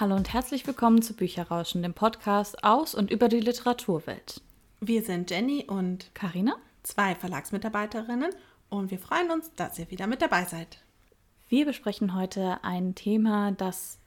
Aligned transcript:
Hallo 0.00 0.16
und 0.16 0.32
herzlich 0.32 0.66
willkommen 0.66 1.02
zu 1.02 1.14
Bücherrauschen, 1.14 1.84
dem 1.84 1.94
Podcast 1.94 2.64
aus 2.64 2.96
und 2.96 3.12
über 3.12 3.28
die 3.28 3.38
Literaturwelt. 3.38 4.40
Wir 4.80 5.04
sind 5.04 5.30
Jenny 5.30 5.66
und 5.68 6.12
Karina, 6.16 6.56
zwei 6.82 7.14
Verlagsmitarbeiterinnen 7.14 8.34
und 8.70 8.90
wir 8.90 8.98
freuen 8.98 9.30
uns, 9.30 9.52
dass 9.54 9.78
ihr 9.78 9.88
wieder 9.92 10.08
mit 10.08 10.20
dabei 10.20 10.46
seid. 10.46 10.82
Wir 11.48 11.64
besprechen 11.64 12.16
heute 12.16 12.58
ein 12.64 12.96
Thema, 12.96 13.52
das 13.52 13.98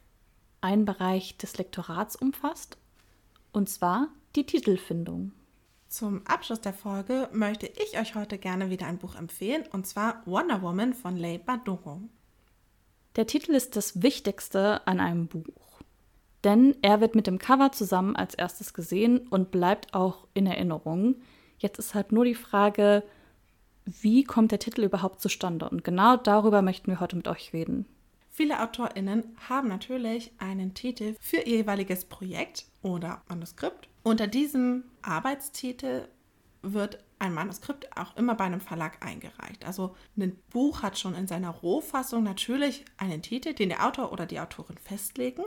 einen 0.60 0.84
Bereich 0.84 1.38
des 1.38 1.58
Lektorats 1.58 2.18
umfasst, 2.18 2.78
und 3.54 3.70
zwar 3.70 4.10
die 4.36 4.46
Titelfindung. 4.46 5.32
Zum 5.88 6.28
Abschluss 6.28 6.60
der 6.60 6.74
Folge 6.74 7.30
möchte 7.32 7.68
ich 7.68 7.98
euch 7.98 8.14
heute 8.14 8.38
gerne 8.38 8.70
wieder 8.70 8.88
ein 8.88 8.98
Buch 8.98 9.16
empfehlen, 9.16 9.64
und 9.72 9.88
zwar 9.88 10.22
Wonder 10.26 10.62
Woman 10.62 10.94
von 10.94 11.16
Leigh 11.16 11.46
Bardugo. 11.46 12.02
Der 13.16 13.26
Titel 13.26 13.54
ist 13.54 13.78
das 13.78 14.02
Wichtigste 14.02 14.86
an 14.86 15.00
einem 15.00 15.28
Buch. 15.28 15.67
Denn 16.44 16.76
er 16.82 17.02
wird 17.02 17.16
mit 17.16 17.28
dem 17.28 17.40
Cover 17.40 17.72
zusammen 17.72 18.16
als 18.16 18.36
erstes 18.36 18.74
gesehen 18.74 19.28
und 19.30 19.52
bleibt 19.52 19.94
auch 19.94 20.28
in 20.34 20.46
Erinnerung. 20.46 21.16
Jetzt 21.58 21.80
ist 21.80 21.96
halt 21.96 22.12
nur 22.12 22.26
die 22.26 22.36
Frage, 22.36 23.04
wie 23.86 24.24
kommt 24.24 24.52
der 24.52 24.60
Titel 24.60 24.84
überhaupt 24.84 25.22
zustande? 25.22 25.70
Und 25.70 25.84
genau 25.84 26.18
darüber 26.18 26.62
möchten 26.62 26.92
wir 26.92 27.00
heute 27.00 27.16
mit 27.16 27.28
euch 27.28 27.54
reden. 27.54 27.86
Viele 28.30 28.62
AutorInnen 28.62 29.36
haben 29.50 29.68
natürlich 29.68 30.32
einen 30.38 30.76
Titel 30.76 31.16
für 31.20 31.38
ihr 31.38 31.58
jeweiliges 31.58 32.06
Projekt 32.06 32.66
oder 32.84 33.24
Manuskript. 33.30 33.90
Unter 34.04 34.28
diesem 34.28 34.84
Arbeitstitel 35.02 36.08
wird 36.62 37.04
ein 37.20 37.34
Manuskript 37.34 37.98
auch 37.98 38.16
immer 38.16 38.36
bei 38.36 38.44
einem 38.44 38.62
Verlag 38.62 39.04
eingereicht. 39.04 39.66
Also 39.66 39.96
ein 40.16 40.38
Buch 40.52 40.84
hat 40.84 41.00
schon 41.00 41.16
in 41.16 41.26
seiner 41.26 41.50
Rohfassung 41.50 42.24
natürlich 42.24 42.86
einen 42.98 43.24
Titel, 43.24 43.54
den 43.54 43.70
der 43.70 43.86
Autor 43.88 44.12
oder 44.12 44.28
die 44.28 44.40
Autorin 44.40 44.78
festlegen. 44.78 45.44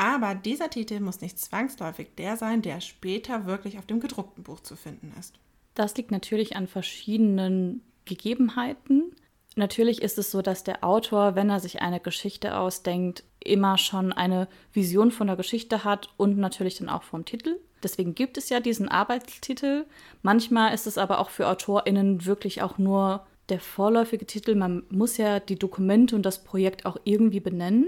Aber 0.00 0.34
dieser 0.34 0.70
Titel 0.70 0.98
muss 1.00 1.20
nicht 1.20 1.38
zwangsläufig 1.38 2.14
der 2.16 2.38
sein, 2.38 2.62
der 2.62 2.80
später 2.80 3.44
wirklich 3.44 3.76
auf 3.76 3.84
dem 3.84 4.00
gedruckten 4.00 4.42
Buch 4.42 4.60
zu 4.60 4.74
finden 4.74 5.12
ist. 5.20 5.34
Das 5.74 5.94
liegt 5.94 6.10
natürlich 6.10 6.56
an 6.56 6.68
verschiedenen 6.68 7.82
Gegebenheiten. 8.06 9.14
Natürlich 9.56 10.00
ist 10.00 10.16
es 10.16 10.30
so, 10.30 10.40
dass 10.40 10.64
der 10.64 10.84
Autor, 10.84 11.34
wenn 11.34 11.50
er 11.50 11.60
sich 11.60 11.82
eine 11.82 12.00
Geschichte 12.00 12.56
ausdenkt, 12.56 13.24
immer 13.44 13.76
schon 13.76 14.14
eine 14.14 14.48
Vision 14.72 15.10
von 15.10 15.26
der 15.26 15.36
Geschichte 15.36 15.84
hat 15.84 16.08
und 16.16 16.38
natürlich 16.38 16.78
dann 16.78 16.88
auch 16.88 17.02
vom 17.02 17.26
Titel. 17.26 17.60
Deswegen 17.82 18.14
gibt 18.14 18.38
es 18.38 18.48
ja 18.48 18.60
diesen 18.60 18.88
Arbeitstitel. 18.88 19.84
Manchmal 20.22 20.72
ist 20.72 20.86
es 20.86 20.96
aber 20.96 21.18
auch 21.18 21.28
für 21.28 21.46
AutorInnen 21.46 22.24
wirklich 22.24 22.62
auch 22.62 22.78
nur 22.78 23.26
der 23.50 23.60
vorläufige 23.60 24.24
Titel. 24.24 24.54
Man 24.54 24.84
muss 24.88 25.18
ja 25.18 25.40
die 25.40 25.58
Dokumente 25.58 26.16
und 26.16 26.22
das 26.22 26.42
Projekt 26.42 26.86
auch 26.86 26.96
irgendwie 27.04 27.40
benennen. 27.40 27.86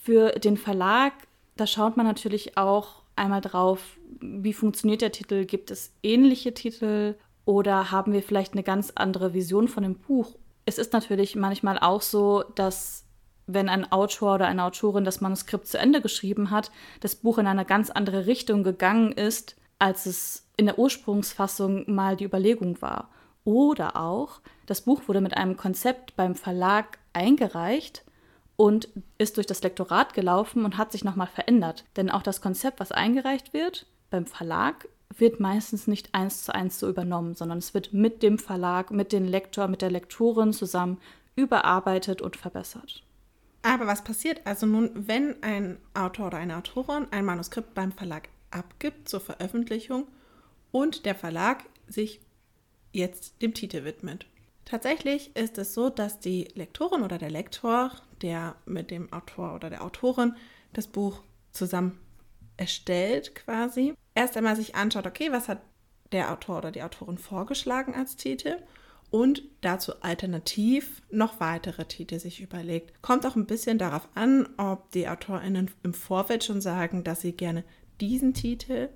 Für 0.00 0.30
den 0.30 0.56
Verlag 0.56 1.12
da 1.56 1.66
schaut 1.66 1.96
man 1.96 2.06
natürlich 2.06 2.56
auch 2.56 3.02
einmal 3.16 3.40
drauf, 3.40 3.98
wie 4.20 4.52
funktioniert 4.52 5.02
der 5.02 5.12
Titel, 5.12 5.44
gibt 5.44 5.70
es 5.70 5.92
ähnliche 6.02 6.54
Titel 6.54 7.16
oder 7.44 7.90
haben 7.90 8.12
wir 8.12 8.22
vielleicht 8.22 8.52
eine 8.52 8.62
ganz 8.62 8.92
andere 8.94 9.34
Vision 9.34 9.68
von 9.68 9.82
dem 9.82 9.96
Buch. 9.96 10.36
Es 10.64 10.78
ist 10.78 10.92
natürlich 10.92 11.36
manchmal 11.36 11.78
auch 11.78 12.02
so, 12.02 12.44
dass 12.54 13.04
wenn 13.46 13.68
ein 13.68 13.90
Autor 13.90 14.36
oder 14.36 14.46
eine 14.46 14.64
Autorin 14.64 15.04
das 15.04 15.20
Manuskript 15.20 15.66
zu 15.66 15.78
Ende 15.78 16.00
geschrieben 16.00 16.50
hat, 16.50 16.70
das 17.00 17.16
Buch 17.16 17.38
in 17.38 17.46
eine 17.46 17.64
ganz 17.64 17.90
andere 17.90 18.26
Richtung 18.26 18.62
gegangen 18.62 19.12
ist, 19.12 19.56
als 19.78 20.06
es 20.06 20.46
in 20.56 20.66
der 20.66 20.78
Ursprungsfassung 20.78 21.92
mal 21.92 22.16
die 22.16 22.24
Überlegung 22.24 22.80
war. 22.80 23.10
Oder 23.44 23.96
auch, 23.96 24.40
das 24.66 24.82
Buch 24.82 25.02
wurde 25.08 25.20
mit 25.20 25.36
einem 25.36 25.56
Konzept 25.56 26.14
beim 26.14 26.36
Verlag 26.36 26.98
eingereicht 27.12 28.04
und 28.62 28.88
ist 29.18 29.38
durch 29.38 29.48
das 29.48 29.60
Lektorat 29.64 30.14
gelaufen 30.14 30.64
und 30.64 30.78
hat 30.78 30.92
sich 30.92 31.02
nochmal 31.02 31.26
verändert. 31.26 31.84
Denn 31.96 32.08
auch 32.08 32.22
das 32.22 32.40
Konzept, 32.40 32.78
was 32.78 32.92
eingereicht 32.92 33.52
wird 33.52 33.86
beim 34.08 34.24
Verlag, 34.24 34.88
wird 35.18 35.40
meistens 35.40 35.88
nicht 35.88 36.14
eins 36.14 36.44
zu 36.44 36.54
eins 36.54 36.78
so 36.78 36.88
übernommen, 36.88 37.34
sondern 37.34 37.58
es 37.58 37.74
wird 37.74 37.92
mit 37.92 38.22
dem 38.22 38.38
Verlag, 38.38 38.92
mit 38.92 39.12
dem 39.12 39.24
Lektor, 39.24 39.66
mit 39.66 39.82
der 39.82 39.90
Lektorin 39.90 40.52
zusammen 40.52 41.00
überarbeitet 41.34 42.22
und 42.22 42.36
verbessert. 42.36 43.02
Aber 43.62 43.88
was 43.88 44.04
passiert 44.04 44.42
also 44.44 44.64
nun, 44.64 45.08
wenn 45.08 45.42
ein 45.42 45.78
Autor 45.92 46.28
oder 46.28 46.38
eine 46.38 46.56
Autorin 46.56 47.08
ein 47.10 47.24
Manuskript 47.24 47.74
beim 47.74 47.90
Verlag 47.90 48.28
abgibt 48.52 49.08
zur 49.08 49.18
Veröffentlichung 49.18 50.06
und 50.70 51.04
der 51.04 51.16
Verlag 51.16 51.64
sich 51.88 52.20
jetzt 52.92 53.42
dem 53.42 53.54
Titel 53.54 53.82
widmet? 53.82 54.26
Tatsächlich 54.64 55.34
ist 55.36 55.58
es 55.58 55.74
so, 55.74 55.90
dass 55.90 56.20
die 56.20 56.48
Lektorin 56.54 57.02
oder 57.02 57.18
der 57.18 57.30
Lektor, 57.30 57.92
der 58.22 58.56
mit 58.64 58.90
dem 58.90 59.12
Autor 59.12 59.54
oder 59.54 59.70
der 59.70 59.84
Autorin 59.84 60.36
das 60.72 60.86
Buch 60.86 61.22
zusammen 61.50 61.98
erstellt, 62.56 63.34
quasi, 63.34 63.94
erst 64.14 64.36
einmal 64.36 64.56
sich 64.56 64.74
anschaut, 64.74 65.06
okay, 65.06 65.32
was 65.32 65.48
hat 65.48 65.62
der 66.12 66.32
Autor 66.32 66.58
oder 66.58 66.70
die 66.70 66.82
Autorin 66.82 67.18
vorgeschlagen 67.18 67.94
als 67.94 68.16
Titel 68.16 68.56
und 69.10 69.42
dazu 69.60 70.00
alternativ 70.00 71.02
noch 71.10 71.40
weitere 71.40 71.84
Titel 71.84 72.18
sich 72.18 72.40
überlegt. 72.40 73.02
Kommt 73.02 73.26
auch 73.26 73.36
ein 73.36 73.46
bisschen 73.46 73.78
darauf 73.78 74.08
an, 74.14 74.48
ob 74.56 74.90
die 74.92 75.08
AutorInnen 75.08 75.70
im 75.82 75.94
Vorfeld 75.94 76.44
schon 76.44 76.60
sagen, 76.60 77.04
dass 77.04 77.20
sie 77.20 77.32
gerne 77.32 77.64
diesen 78.00 78.32
Titel 78.34 78.88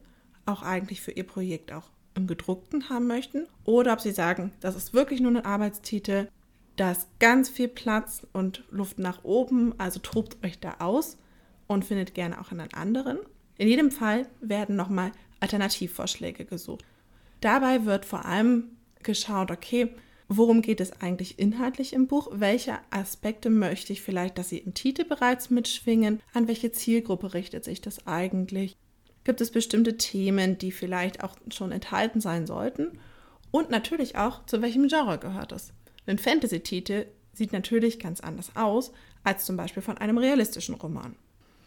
auch 0.47 0.63
eigentlich 0.63 1.03
für 1.03 1.11
ihr 1.11 1.27
Projekt 1.27 1.73
auch 1.73 1.91
im 2.17 2.27
gedruckten 2.27 2.89
haben 2.89 3.07
möchten 3.07 3.47
oder 3.65 3.93
ob 3.93 4.01
sie 4.01 4.13
sagen, 4.13 4.53
das 4.61 4.77
ist 4.77 4.95
wirklich 4.95 5.21
nur 5.21 5.33
ein 5.33 5.45
Arbeitstitel, 5.45 6.29
da 6.77 6.93
ist 6.93 7.09
ganz 7.21 7.49
viel 7.49 7.69
Platz 7.69 8.27
und 8.33 8.65
Luft 8.71 8.99
nach 8.99 9.25
oben, 9.25 9.75
also 9.79 9.99
tobt 10.01 10.45
euch 10.45 10.59
da 10.59 10.77
aus 10.79 11.17
und 11.67 11.85
findet 11.85 12.15
gerne 12.15 12.41
auch 12.41 12.53
einen 12.53 12.73
anderen. 12.75 13.19
In 13.57 13.69
jedem 13.69 13.91
Fall 13.91 14.27
werden 14.41 14.77
nochmal 14.77 15.13
Alternativvorschläge 15.41 16.45
gesucht. 16.45 16.85
Dabei 17.41 17.85
wird 17.85 18.05
vor 18.05 18.25
allem 18.27 18.77
geschaut, 19.03 19.51
okay, 19.51 19.95
worum 20.29 20.61
geht 20.61 20.81
es 20.81 21.01
eigentlich 21.01 21.39
inhaltlich 21.39 21.93
im 21.93 22.07
Buch? 22.07 22.29
Welche 22.33 22.79
Aspekte 22.91 23.49
möchte 23.49 23.93
ich 23.93 24.03
vielleicht, 24.03 24.37
dass 24.37 24.51
sie 24.51 24.59
im 24.59 24.75
Titel 24.75 25.05
bereits 25.05 25.49
mitschwingen? 25.49 26.21
An 26.35 26.49
welche 26.49 26.73
Zielgruppe 26.73 27.33
richtet 27.33 27.65
sich 27.65 27.81
das 27.81 28.07
eigentlich? 28.07 28.77
Gibt 29.27 29.41
es 29.41 29.51
bestimmte 29.51 29.97
Themen, 29.97 30.57
die 30.57 30.71
vielleicht 30.71 31.25
auch 31.25 31.35
schon 31.51 31.73
enthalten 31.73 32.21
sein 32.21 32.47
sollten? 32.47 33.01
Und 33.51 33.71
natürlich 33.71 34.17
auch, 34.17 34.47
zu 34.47 34.63
welchem 34.63 34.87
Genre 34.87 35.19
gehört 35.19 35.51
es? 35.51 35.73
Ein 36.07 36.19
Fantasy-Titel 36.19 37.07
sieht 37.33 37.53
natürlich 37.53 37.99
ganz 37.99 38.21
anders 38.21 38.55
aus 38.55 38.93
als 39.25 39.45
zum 39.45 39.57
Beispiel 39.57 39.83
von 39.83 39.99
einem 39.99 40.17
realistischen 40.17 40.77
Roman. 40.77 41.17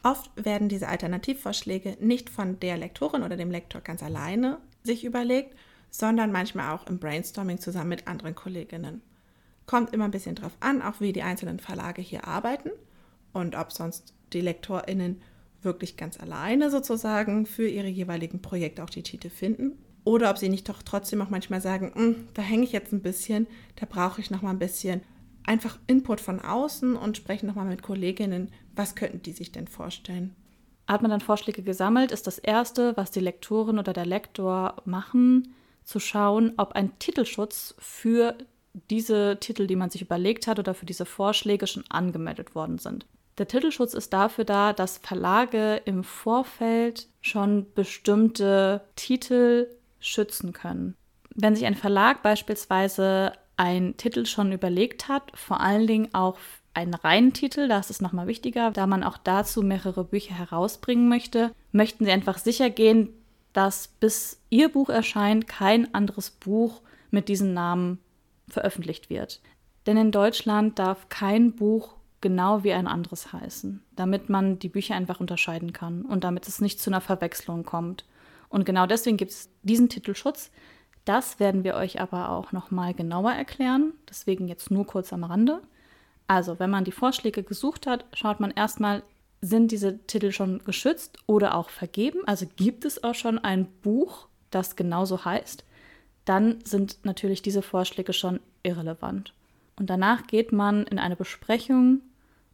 Oft 0.03 0.31
werden 0.37 0.69
diese 0.69 0.87
Alternativvorschläge 0.87 1.97
nicht 1.99 2.29
von 2.29 2.61
der 2.61 2.77
Lektorin 2.77 3.23
oder 3.23 3.35
dem 3.35 3.51
Lektor 3.51 3.81
ganz 3.81 4.01
alleine 4.03 4.59
sich 4.83 5.03
überlegt, 5.03 5.53
sondern 5.89 6.31
manchmal 6.31 6.73
auch 6.73 6.87
im 6.87 6.97
Brainstorming 6.97 7.59
zusammen 7.59 7.89
mit 7.89 8.07
anderen 8.07 8.35
Kolleginnen. 8.35 9.01
Kommt 9.65 9.93
immer 9.93 10.05
ein 10.05 10.11
bisschen 10.11 10.35
drauf 10.35 10.55
an, 10.61 10.81
auch 10.81 11.01
wie 11.01 11.11
die 11.11 11.23
einzelnen 11.23 11.59
Verlage 11.59 12.01
hier 12.01 12.25
arbeiten 12.25 12.71
und 13.33 13.57
ob 13.57 13.73
sonst 13.73 14.13
die 14.31 14.39
LektorInnen 14.39 15.21
wirklich 15.61 15.97
ganz 15.97 16.19
alleine 16.19 16.69
sozusagen 16.69 17.45
für 17.45 17.67
ihre 17.67 17.87
jeweiligen 17.87 18.41
Projekte 18.41 18.83
auch 18.83 18.89
die 18.89 19.03
Titel 19.03 19.29
finden. 19.29 19.73
Oder 20.03 20.29
ob 20.29 20.37
sie 20.37 20.49
nicht 20.49 20.67
doch 20.69 20.81
trotzdem 20.81 21.21
auch 21.21 21.29
manchmal 21.29 21.61
sagen, 21.61 21.91
hm, 21.93 22.15
da 22.33 22.41
hänge 22.41 22.63
ich 22.63 22.71
jetzt 22.71 22.93
ein 22.93 23.01
bisschen, 23.01 23.47
da 23.75 23.85
brauche 23.85 24.21
ich 24.21 24.31
noch 24.31 24.41
mal 24.41 24.51
ein 24.51 24.59
bisschen 24.59 25.01
einfach 25.43 25.77
Input 25.87 26.21
von 26.21 26.39
außen 26.39 26.95
und 26.95 27.17
sprechen 27.17 27.47
noch 27.47 27.55
mal 27.55 27.65
mit 27.65 27.81
Kolleginnen, 27.81 28.51
was 28.75 28.95
könnten 28.95 29.21
die 29.21 29.31
sich 29.31 29.51
denn 29.51 29.67
vorstellen. 29.67 30.35
Hat 30.87 31.01
man 31.01 31.11
dann 31.11 31.21
Vorschläge 31.21 31.61
gesammelt, 31.61 32.11
ist 32.11 32.27
das 32.27 32.39
Erste, 32.39 32.95
was 32.97 33.11
die 33.11 33.19
Lektorin 33.19 33.77
oder 33.77 33.93
der 33.93 34.05
Lektor 34.05 34.75
machen, 34.85 35.53
zu 35.83 35.99
schauen, 35.99 36.53
ob 36.57 36.73
ein 36.73 36.97
Titelschutz 36.99 37.75
für 37.79 38.35
diese 38.89 39.37
Titel, 39.39 39.67
die 39.67 39.75
man 39.75 39.89
sich 39.89 40.01
überlegt 40.01 40.47
hat 40.47 40.59
oder 40.59 40.73
für 40.73 40.85
diese 40.85 41.05
Vorschläge 41.05 41.67
schon 41.67 41.83
angemeldet 41.89 42.55
worden 42.55 42.77
sind. 42.77 43.05
Der 43.39 43.47
Titelschutz 43.47 43.93
ist 43.93 44.11
dafür 44.11 44.43
da, 44.43 44.73
dass 44.73 44.97
Verlage 44.97 45.81
im 45.85 46.03
Vorfeld 46.03 47.07
schon 47.21 47.73
bestimmte 47.73 48.81
Titel 48.97 49.67
schützen 50.01 50.51
können. 50.51 50.95
Wenn 51.33 51.55
sich 51.55 51.65
ein 51.65 51.75
Verlag 51.75 52.21
beispielsweise 52.21 53.31
einen 53.55 53.95
Titel 53.95 54.25
schon 54.25 54.51
überlegt 54.51 55.07
hat, 55.07 55.31
vor 55.35 55.61
allen 55.61 55.87
Dingen 55.87 56.13
auch 56.13 56.37
einen 56.73 56.93
reinen 56.93 57.31
Titel, 57.31 57.69
das 57.69 57.89
ist 57.89 58.01
nochmal 58.01 58.27
wichtiger, 58.27 58.71
da 58.71 58.87
man 58.87 59.03
auch 59.03 59.17
dazu 59.17 59.61
mehrere 59.61 60.03
Bücher 60.03 60.33
herausbringen 60.33 61.07
möchte, 61.07 61.51
möchten 61.71 62.03
sie 62.03 62.11
einfach 62.11 62.37
sicher 62.37 62.69
gehen, 62.69 63.09
dass 63.53 63.87
bis 63.87 64.41
ihr 64.49 64.69
Buch 64.69 64.89
erscheint, 64.89 65.47
kein 65.47 65.93
anderes 65.93 66.29
Buch 66.29 66.81
mit 67.09 67.29
diesem 67.29 67.53
Namen 67.53 67.99
veröffentlicht 68.49 69.09
wird. 69.09 69.41
Denn 69.85 69.95
in 69.95 70.11
Deutschland 70.11 70.77
darf 70.77 71.07
kein 71.07 71.55
Buch 71.55 71.98
genau 72.21 72.63
wie 72.63 72.73
ein 72.73 72.87
anderes 72.87 73.31
heißen, 73.31 73.83
damit 73.95 74.29
man 74.29 74.59
die 74.59 74.69
Bücher 74.69 74.95
einfach 74.95 75.19
unterscheiden 75.19 75.73
kann 75.73 76.03
und 76.03 76.23
damit 76.23 76.47
es 76.47 76.61
nicht 76.61 76.81
zu 76.81 76.89
einer 76.89 77.01
Verwechslung 77.01 77.63
kommt. 77.63 78.05
Und 78.49 78.65
genau 78.65 78.85
deswegen 78.85 79.17
gibt 79.17 79.31
es 79.31 79.49
diesen 79.63 79.89
Titelschutz. 79.89 80.51
Das 81.05 81.39
werden 81.39 81.63
wir 81.63 81.75
euch 81.75 82.01
aber 82.01 82.29
auch 82.29 82.51
nochmal 82.51 82.93
genauer 82.93 83.31
erklären, 83.31 83.93
deswegen 84.09 84.47
jetzt 84.47 84.69
nur 84.69 84.85
kurz 84.85 85.13
am 85.13 85.23
Rande. 85.23 85.61
Also, 86.27 86.59
wenn 86.59 86.69
man 86.69 86.83
die 86.83 86.91
Vorschläge 86.91 87.43
gesucht 87.43 87.87
hat, 87.87 88.05
schaut 88.13 88.39
man 88.39 88.51
erstmal, 88.51 89.01
sind 89.41 89.71
diese 89.71 89.97
Titel 90.05 90.31
schon 90.31 90.59
geschützt 90.65 91.17
oder 91.25 91.55
auch 91.55 91.69
vergeben, 91.69 92.19
also 92.25 92.45
gibt 92.55 92.85
es 92.85 93.03
auch 93.03 93.15
schon 93.15 93.39
ein 93.39 93.65
Buch, 93.81 94.27
das 94.51 94.75
genauso 94.75 95.25
heißt, 95.25 95.63
dann 96.25 96.59
sind 96.63 96.99
natürlich 97.03 97.41
diese 97.41 97.61
Vorschläge 97.61 98.13
schon 98.13 98.39
irrelevant. 98.61 99.33
Und 99.77 99.89
danach 99.89 100.27
geht 100.27 100.51
man 100.51 100.83
in 100.83 100.99
eine 100.99 101.15
Besprechung 101.15 102.01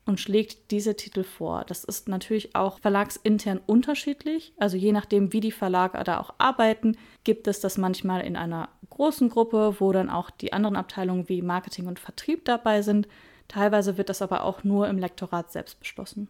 und 0.05 0.19
schlägt 0.19 0.71
diese 0.71 0.95
Titel 0.95 1.23
vor. 1.23 1.63
Das 1.65 1.83
ist 1.83 2.07
natürlich 2.07 2.55
auch 2.55 2.79
verlagsintern 2.79 3.59
unterschiedlich. 3.65 4.53
Also 4.57 4.77
je 4.77 4.91
nachdem, 4.91 5.33
wie 5.33 5.39
die 5.39 5.51
Verlage 5.51 6.01
da 6.03 6.19
auch 6.19 6.35
arbeiten, 6.37 6.95
gibt 7.23 7.47
es 7.47 7.59
das 7.59 7.77
manchmal 7.77 8.21
in 8.21 8.35
einer 8.35 8.69
großen 8.89 9.29
Gruppe, 9.29 9.75
wo 9.79 9.91
dann 9.91 10.09
auch 10.09 10.29
die 10.29 10.53
anderen 10.53 10.75
Abteilungen 10.75 11.27
wie 11.27 11.41
Marketing 11.41 11.87
und 11.87 11.99
Vertrieb 11.99 12.45
dabei 12.45 12.83
sind. 12.83 13.07
Teilweise 13.47 13.97
wird 13.97 14.09
das 14.09 14.21
aber 14.21 14.43
auch 14.43 14.63
nur 14.63 14.87
im 14.87 14.99
Lektorat 14.99 15.51
selbst 15.51 15.79
beschlossen. 15.79 16.27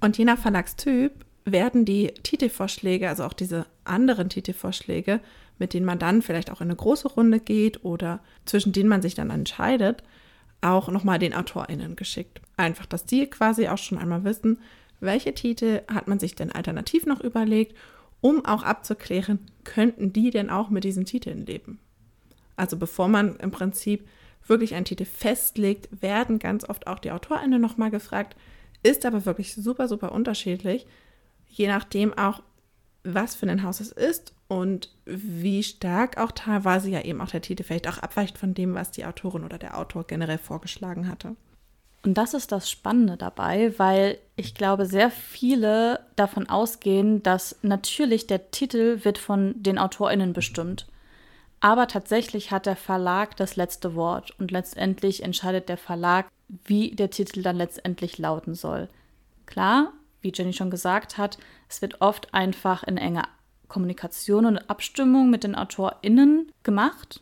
Und 0.00 0.16
je 0.16 0.24
nach 0.24 0.38
Verlagstyp 0.38 1.24
werden 1.44 1.84
die 1.84 2.08
Titelvorschläge, 2.22 3.08
also 3.08 3.24
auch 3.24 3.34
diese 3.34 3.66
anderen 3.84 4.30
Titelvorschläge, 4.30 5.20
mit 5.58 5.74
denen 5.74 5.86
man 5.86 5.98
dann 5.98 6.22
vielleicht 6.22 6.50
auch 6.50 6.62
in 6.62 6.68
eine 6.68 6.76
große 6.76 7.08
Runde 7.08 7.38
geht 7.38 7.84
oder 7.84 8.20
zwischen 8.46 8.72
denen 8.72 8.88
man 8.88 9.02
sich 9.02 9.14
dann 9.14 9.30
entscheidet, 9.30 10.02
auch 10.64 10.88
nochmal 10.88 11.18
den 11.18 11.34
AutorInnen 11.34 11.96
geschickt. 11.96 12.40
Einfach, 12.56 12.86
dass 12.86 13.04
die 13.04 13.26
quasi 13.26 13.68
auch 13.68 13.78
schon 13.78 13.98
einmal 13.98 14.24
wissen, 14.24 14.58
welche 15.00 15.34
Titel 15.34 15.82
hat 15.92 16.08
man 16.08 16.18
sich 16.18 16.34
denn 16.34 16.52
alternativ 16.52 17.06
noch 17.06 17.20
überlegt, 17.20 17.76
um 18.20 18.44
auch 18.44 18.62
abzuklären, 18.62 19.38
könnten 19.64 20.12
die 20.12 20.30
denn 20.30 20.48
auch 20.48 20.70
mit 20.70 20.84
diesen 20.84 21.04
Titeln 21.04 21.44
leben. 21.44 21.78
Also 22.56 22.78
bevor 22.78 23.08
man 23.08 23.36
im 23.36 23.50
Prinzip 23.50 24.08
wirklich 24.46 24.74
einen 24.74 24.86
Titel 24.86 25.04
festlegt, 25.04 25.88
werden 26.00 26.38
ganz 26.38 26.68
oft 26.68 26.86
auch 26.86 26.98
die 26.98 27.10
AutorInnen 27.10 27.60
nochmal 27.60 27.90
gefragt, 27.90 28.36
ist 28.82 29.04
aber 29.04 29.26
wirklich 29.26 29.54
super, 29.54 29.88
super 29.88 30.12
unterschiedlich, 30.12 30.86
je 31.48 31.68
nachdem 31.68 32.16
auch, 32.16 32.42
was 33.04 33.34
für 33.34 33.46
ein 33.46 33.62
Haus 33.62 33.80
es 33.80 33.92
ist 33.92 34.34
und 34.48 34.90
wie 35.04 35.62
stark 35.62 36.18
auch 36.18 36.32
teilweise 36.32 36.90
ja 36.90 37.02
eben 37.02 37.20
auch 37.20 37.30
der 37.30 37.42
Titel 37.42 37.62
vielleicht 37.62 37.88
auch 37.88 37.98
abweicht 37.98 38.38
von 38.38 38.54
dem, 38.54 38.74
was 38.74 38.90
die 38.90 39.04
Autorin 39.04 39.44
oder 39.44 39.58
der 39.58 39.78
Autor 39.78 40.06
generell 40.06 40.38
vorgeschlagen 40.38 41.08
hatte. 41.08 41.36
Und 42.04 42.14
das 42.14 42.34
ist 42.34 42.52
das 42.52 42.70
Spannende 42.70 43.16
dabei, 43.16 43.78
weil 43.78 44.18
ich 44.36 44.54
glaube, 44.54 44.84
sehr 44.84 45.10
viele 45.10 46.00
davon 46.16 46.48
ausgehen, 46.48 47.22
dass 47.22 47.56
natürlich 47.62 48.26
der 48.26 48.50
Titel 48.50 49.04
wird 49.04 49.16
von 49.16 49.54
den 49.56 49.78
AutorInnen 49.78 50.34
bestimmt. 50.34 50.86
Aber 51.60 51.86
tatsächlich 51.86 52.50
hat 52.50 52.66
der 52.66 52.76
Verlag 52.76 53.36
das 53.38 53.56
letzte 53.56 53.94
Wort 53.94 54.38
und 54.38 54.50
letztendlich 54.50 55.22
entscheidet 55.22 55.70
der 55.70 55.78
Verlag, 55.78 56.26
wie 56.48 56.90
der 56.90 57.08
Titel 57.08 57.42
dann 57.42 57.56
letztendlich 57.56 58.18
lauten 58.18 58.54
soll. 58.54 58.90
Klar, 59.46 59.94
wie 60.24 60.32
Jenny 60.34 60.52
schon 60.52 60.70
gesagt 60.70 61.18
hat, 61.18 61.38
es 61.68 61.82
wird 61.82 62.00
oft 62.00 62.34
einfach 62.34 62.82
in 62.82 62.96
enger 62.96 63.28
Kommunikation 63.68 64.46
und 64.46 64.70
Abstimmung 64.70 65.30
mit 65.30 65.44
den 65.44 65.54
AutorInnen 65.54 66.50
gemacht, 66.62 67.20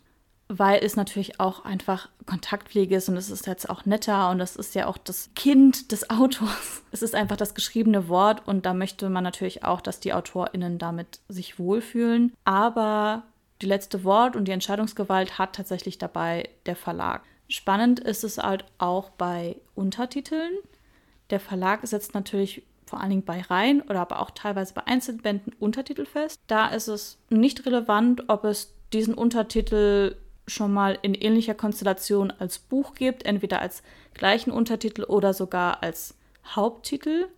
weil 0.49 0.85
es 0.85 0.97
natürlich 0.97 1.41
auch 1.41 1.65
einfach 1.65 2.09
Kontaktpflege 2.27 2.97
ist 2.97 3.09
und 3.09 3.17
es 3.17 3.31
ist 3.31 3.47
jetzt 3.47 3.69
auch 3.69 3.85
netter 3.87 4.31
und 4.31 4.41
es 4.41 4.57
ist 4.57 4.75
ja 4.75 4.87
auch 4.87 4.99
das 4.99 5.31
Kind 5.35 5.93
des 5.93 6.11
Autors. 6.11 6.83
Es 6.91 7.03
ist 7.03 7.15
einfach 7.15 7.37
das 7.37 7.55
geschriebene 7.55 8.09
Wort 8.09 8.47
und 8.47 8.67
da 8.67 8.75
möchte 8.75 9.09
man 9.09 9.25
natürlich 9.25 9.65
auch, 9.65 9.81
dass 9.81 10.01
die 10.01 10.13
AutorInnen 10.13 10.79
damit 10.79 11.21
sich 11.29 11.59
wohlfühlen. 11.59 12.33
Aber 12.45 13.25
die 13.63 13.67
letzte 13.67 14.05
Wort 14.05 14.37
und 14.37 14.47
die 14.47 14.53
Entscheidungsgewalt 14.53 15.39
hat 15.39 15.55
tatsächlich 15.55 15.99
dabei 15.99 16.49
der 16.67 16.77
Verlag. 16.77 17.23
Spannend 17.49 18.01
ist 18.01 18.25
es 18.25 18.39
halt 18.39 18.65
auch 18.79 19.11
bei 19.11 19.57
Untertiteln. 19.75 20.53
Der 21.31 21.41
Verlag 21.41 21.87
setzt 21.87 22.15
natürlich 22.15 22.63
vor 22.93 23.01
allen 23.01 23.09
Dingen 23.09 23.25
bei 23.25 23.41
Reihen 23.41 23.81
oder 23.81 24.01
aber 24.03 24.21
auch 24.21 24.33
teilweise 24.33 24.75
bei 24.75 24.87
Einzelbänden 24.87 25.55
Untertitel 25.59 26.05
fest. 26.05 26.39
Da 26.47 26.67
ist 26.67 26.89
es 26.89 27.17
nicht 27.31 27.65
relevant, 27.65 28.29
ob 28.29 28.45
es 28.45 28.75
diesen 28.93 29.15
Untertitel 29.15 30.17
schon 30.47 30.75
mal 30.75 30.99
in 31.01 31.15
ähnlicher 31.15 31.55
Konstellation 31.55 32.31
als 32.31 32.59
Buch 32.59 32.93
gibt, 32.93 33.25
entweder 33.25 33.63
als 33.63 33.83
gleichen 34.13 34.51
Untertitel 34.51 35.05
oder 35.05 35.33
sogar 35.33 35.83
als 35.83 36.17
Haupttitel. 36.45 37.29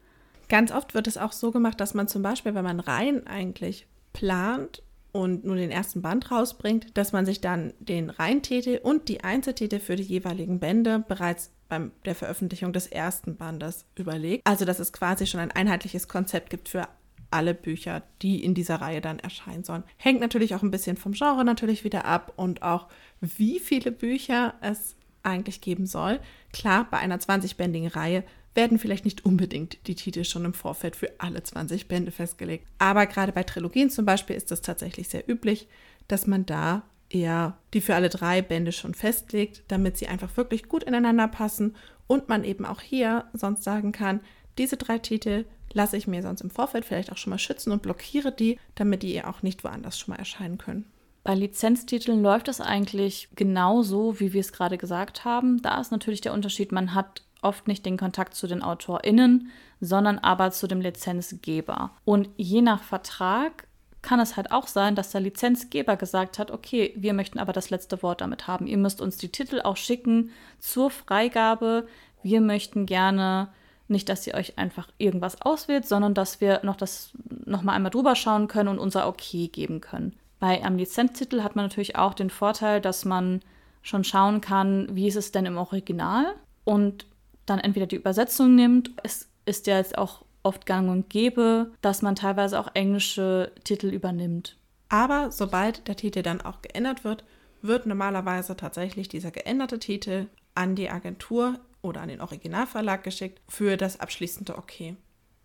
Ganz 0.49 0.73
oft 0.73 0.93
wird 0.93 1.07
es 1.07 1.19
auch 1.19 1.31
so 1.31 1.53
gemacht, 1.53 1.81
dass 1.81 1.95
man 1.95 2.09
zum 2.09 2.23
Beispiel, 2.23 2.57
wenn 2.57 2.65
man 2.65 2.81
Reihen 2.81 3.25
eigentlich 3.29 3.87
plant 4.13 4.83
und 5.15 5.45
nur 5.45 5.55
den 5.55 5.71
ersten 5.71 6.03
Band 6.03 6.33
rausbringt, 6.33 6.99
dass 6.99 7.13
man 7.13 7.25
sich 7.25 7.41
dann 7.41 7.73
den 7.79 8.11
Reihentitel 8.11 8.81
und 8.83 9.09
die 9.09 9.23
Einzeltitel 9.23 9.79
für 9.79 9.95
die 9.95 10.03
jeweiligen 10.03 10.59
Bände 10.59 11.05
bereits 11.07 11.53
bei 11.69 11.83
der 12.05 12.17
Veröffentlichung 12.17 12.73
des 12.73 12.89
ersten 12.89 13.37
Bandes 13.37 13.87
überlegt. 13.95 14.45
Also, 14.45 14.65
dass 14.65 14.81
es 14.81 14.93
quasi 14.93 15.29
schon 15.29 15.39
ein 15.39 15.53
einheitliches 15.53 16.09
Konzept 16.09 16.51
gibt 16.51 16.69
für 16.69 16.89
alle 17.31 17.55
Bücher, 17.55 18.03
die 18.23 18.45
in 18.45 18.55
dieser 18.55 18.81
Reihe 18.81 19.01
dann 19.01 19.21
erscheinen 19.21 19.63
sollen. 19.63 19.85
Hängt 19.99 20.21
natürlich 20.21 20.57
auch 20.57 20.65
ein 20.65 20.73
bisschen 20.73 20.97
vom 20.97 21.13
Genre 21.13 21.45
natürlich 21.45 21.85
wieder 21.85 22.07
ab 22.07 22.33
und 22.35 22.63
auch 22.63 22.89
wie 23.21 23.61
viele 23.61 23.93
Bücher 23.93 24.55
es 24.63 24.97
eigentlich 25.23 25.61
geben 25.61 25.87
soll. 25.87 26.19
Klar, 26.53 26.89
bei 26.91 26.99
einer 26.99 27.19
20-bändigen 27.19 27.89
Reihe 27.89 28.25
werden 28.55 28.79
vielleicht 28.79 29.05
nicht 29.05 29.25
unbedingt 29.25 29.87
die 29.87 29.95
Titel 29.95 30.25
schon 30.25 30.45
im 30.45 30.55
Vorfeld 30.55 30.97
für 30.97 31.11
alle 31.19 31.43
20 31.43 31.89
Bände 31.89 32.13
festgelegt. 32.13 32.67
Aber 32.79 33.07
gerade 33.07 33.33
bei 33.33 33.43
Trilogien 33.43 33.91
zum 33.91 34.05
Beispiel 34.05 34.37
ist 34.37 34.53
es 34.53 34.63
tatsächlich 34.63 35.09
sehr 35.09 35.29
üblich, 35.29 35.69
dass 36.09 36.27
man 36.27 36.47
da 36.47 36.83
eher 37.11 37.59
die 37.73 37.81
für 37.81 37.95
alle 37.95 38.09
drei 38.09 38.43
Bände 38.43 38.73
schon 38.73 38.95
festlegt, 38.95 39.63
damit 39.69 39.97
sie 39.97 40.09
einfach 40.09 40.37
wirklich 40.37 40.69
gut 40.69 40.85
ineinander 40.85 41.29
passen 41.29 41.77
und 42.07 42.29
man 42.29 42.45
eben 42.45 42.65
auch 42.65 42.81
hier 42.81 43.25
sonst 43.33 43.65
sagen 43.65 43.93
kann, 43.93 44.21
diese 44.59 44.77
drei 44.77 44.99
Titel 44.99 45.47
lasse 45.73 45.97
ich 45.97 46.07
mir 46.07 46.23
sonst 46.23 46.41
im 46.41 46.51
Vorfeld 46.51 46.85
vielleicht 46.85 47.11
auch 47.11 47.17
schon 47.17 47.31
mal 47.31 47.39
schützen 47.39 47.73
und 47.73 47.83
blockiere 47.83 48.33
die, 48.33 48.59
damit 48.75 49.03
die 49.03 49.23
auch 49.25 49.43
nicht 49.43 49.65
woanders 49.65 49.99
schon 49.99 50.13
mal 50.13 50.19
erscheinen 50.19 50.59
können. 50.59 50.87
Bei 51.25 51.35
Lizenztiteln 51.35 52.23
läuft 52.23 52.49
es 52.49 52.61
eigentlich 52.61 53.29
genauso, 53.35 54.21
wie 54.21 54.33
wir 54.33 54.41
es 54.41 54.53
gerade 54.53 54.77
gesagt 54.77 55.25
haben. 55.25 55.63
Da 55.63 55.81
ist 55.81 55.91
natürlich 55.91 56.21
der 56.21 56.35
Unterschied, 56.35 56.71
man 56.71 56.95
hat 56.95 57.23
oft 57.45 57.69
nicht 57.69 57.87
den 57.87 57.97
Kontakt 57.97 58.35
zu 58.35 58.47
den 58.47 58.63
AutorInnen, 58.63 59.51
sondern 59.81 60.19
aber 60.19 60.51
zu 60.51 60.67
dem 60.67 60.81
Lizenzgeber. 60.81 61.91
Und 62.05 62.29
je 62.37 62.63
nach 62.63 62.83
Vertrag 62.83 63.67
kann 64.03 64.21
es 64.21 64.37
halt 64.37 64.53
auch 64.53 64.67
sein, 64.67 64.95
dass 64.95 65.11
der 65.11 65.23
Lizenzgeber 65.23 65.97
gesagt 65.97 66.39
hat, 66.39 66.51
okay, 66.51 66.93
wir 66.97 67.15
möchten 67.15 67.39
aber 67.39 67.53
das 67.53 67.71
letzte 67.71 68.03
Wort 68.03 68.21
damit 68.21 68.47
haben. 68.47 68.67
Ihr 68.67 68.77
müsst 68.77 69.01
uns 69.01 69.17
die 69.17 69.31
Titel 69.31 69.61
auch 69.63 69.77
schicken 69.77 70.31
zur 70.59 70.91
Freigabe. 70.91 71.89
Wir 72.23 72.41
möchten 72.41 72.87
gerne 72.87 73.49
nicht, 73.89 74.09
dass 74.09 74.27
ihr 74.27 74.35
euch 74.35 74.59
einfach 74.59 74.89
irgendwas 74.99 75.41
auswählt, 75.43 75.87
sondern 75.87 76.15
dass 76.15 76.41
wir 76.41 76.61
noch 76.63 76.77
das 76.77 77.13
noch 77.47 77.63
mal 77.63 77.73
einmal 77.73 77.91
drüber 77.91 78.15
schauen 78.15 78.49
können 78.49 78.69
und 78.69 78.79
unser 78.79 79.09
Okay 79.09 79.49
geben 79.49 79.81
können. 79.81 80.15
Bei 80.39 80.63
einem 80.63 80.77
Lizenztitel 80.77 81.43
hat 81.43 81.57
man 81.57 81.65
natürlich 81.65 81.97
auch 81.97 82.15
den 82.15 82.31
Vorteil, 82.31 82.81
dass 82.81 83.05
man 83.05 83.41
schon 83.83 84.05
schauen 84.05 84.41
kann, 84.41 84.89
wie 84.95 85.09
ist 85.09 85.17
es 85.17 85.33
denn 85.33 85.47
im 85.47 85.59
Original 85.59 86.35
und 86.65 87.07
dann 87.47 87.59
entweder 87.59 87.87
die 87.87 87.97
Übersetzung 87.97 88.55
nimmt. 88.55 88.91
Es 89.03 89.29
ist 89.45 89.67
ja 89.67 89.79
jetzt 89.79 89.99
auch 89.99 90.25
oft 90.43 90.67
gang 90.67 90.91
und 90.91 91.11
gäbe, 91.11 91.73
dass 91.81 92.03
man 92.03 92.17
teilweise 92.17 92.59
auch 92.59 92.71
englische 92.75 93.53
Titel 93.65 93.89
übernimmt. 93.89 94.57
Aber 94.89 95.33
sobald 95.33 95.89
der 95.89 95.97
Titel 95.97 96.23
dann 96.23 96.41
auch 96.41 96.63
geändert 96.63 97.05
wird, 97.05 97.25
wird 97.63 97.87
normalerweise 97.87 98.57
tatsächlich 98.57 99.09
dieser 99.09 99.31
geänderte 99.31 99.79
Titel 99.79 100.27
an 100.55 100.77
die 100.77 100.91
Agentur 100.91 101.59
oder 101.83 102.03
an 102.03 102.09
den 102.09 102.21
Originalverlag 102.21 103.03
geschickt 103.03 103.41
für 103.49 103.77
das 103.77 104.01
abschließende 104.01 104.57
Okay. 104.57 104.97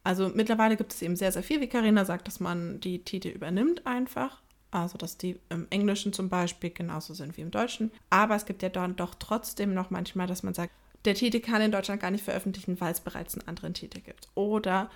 Also 0.04 0.30
mittlerweile 0.34 0.78
gibt 0.78 0.94
es 0.94 1.02
eben 1.02 1.16
sehr, 1.16 1.32
sehr 1.32 1.44
viel, 1.44 1.62
wie 1.62 1.68
Karina 1.68 2.06
sagt, 2.06 2.28
dass 2.28 2.40
man 2.40 2.80
die 2.80 3.04
Titel 3.04 3.30
übernimmt 3.30 3.86
einfach. 3.86 4.42
Also 4.72 4.98
dass 4.98 5.18
die 5.18 5.40
im 5.50 5.68
Englischen 5.72 6.14
zum 6.14 6.30
Beispiel 6.30 6.70
genauso 6.70 7.14
sind 7.14 7.38
wie 7.38 7.42
im 7.42 7.52
Deutschen. 7.52 7.92
Aber 8.10 8.36
es 8.36 8.46
gibt 8.46 8.62
ja 8.62 8.70
dann 8.70 8.96
doch 8.96 9.16
trotzdem 9.16 9.74
noch 9.74 9.90
manchmal, 9.90 10.28
dass 10.28 10.44
man 10.44 10.54
sagt, 10.54 10.74
der 11.06 11.16
Titel 11.16 11.40
kann 11.40 11.62
in 11.62 11.72
Deutschland 11.72 12.02
gar 12.02 12.12
nicht 12.12 12.24
veröffentlichen, 12.24 12.80
weil 12.82 12.92
es 12.92 13.00
bereits 13.00 13.36
einen 13.36 13.48
anderen 13.48 13.74
Titel 13.74 14.02
gibt. 14.02 14.28
Oder 14.36 14.90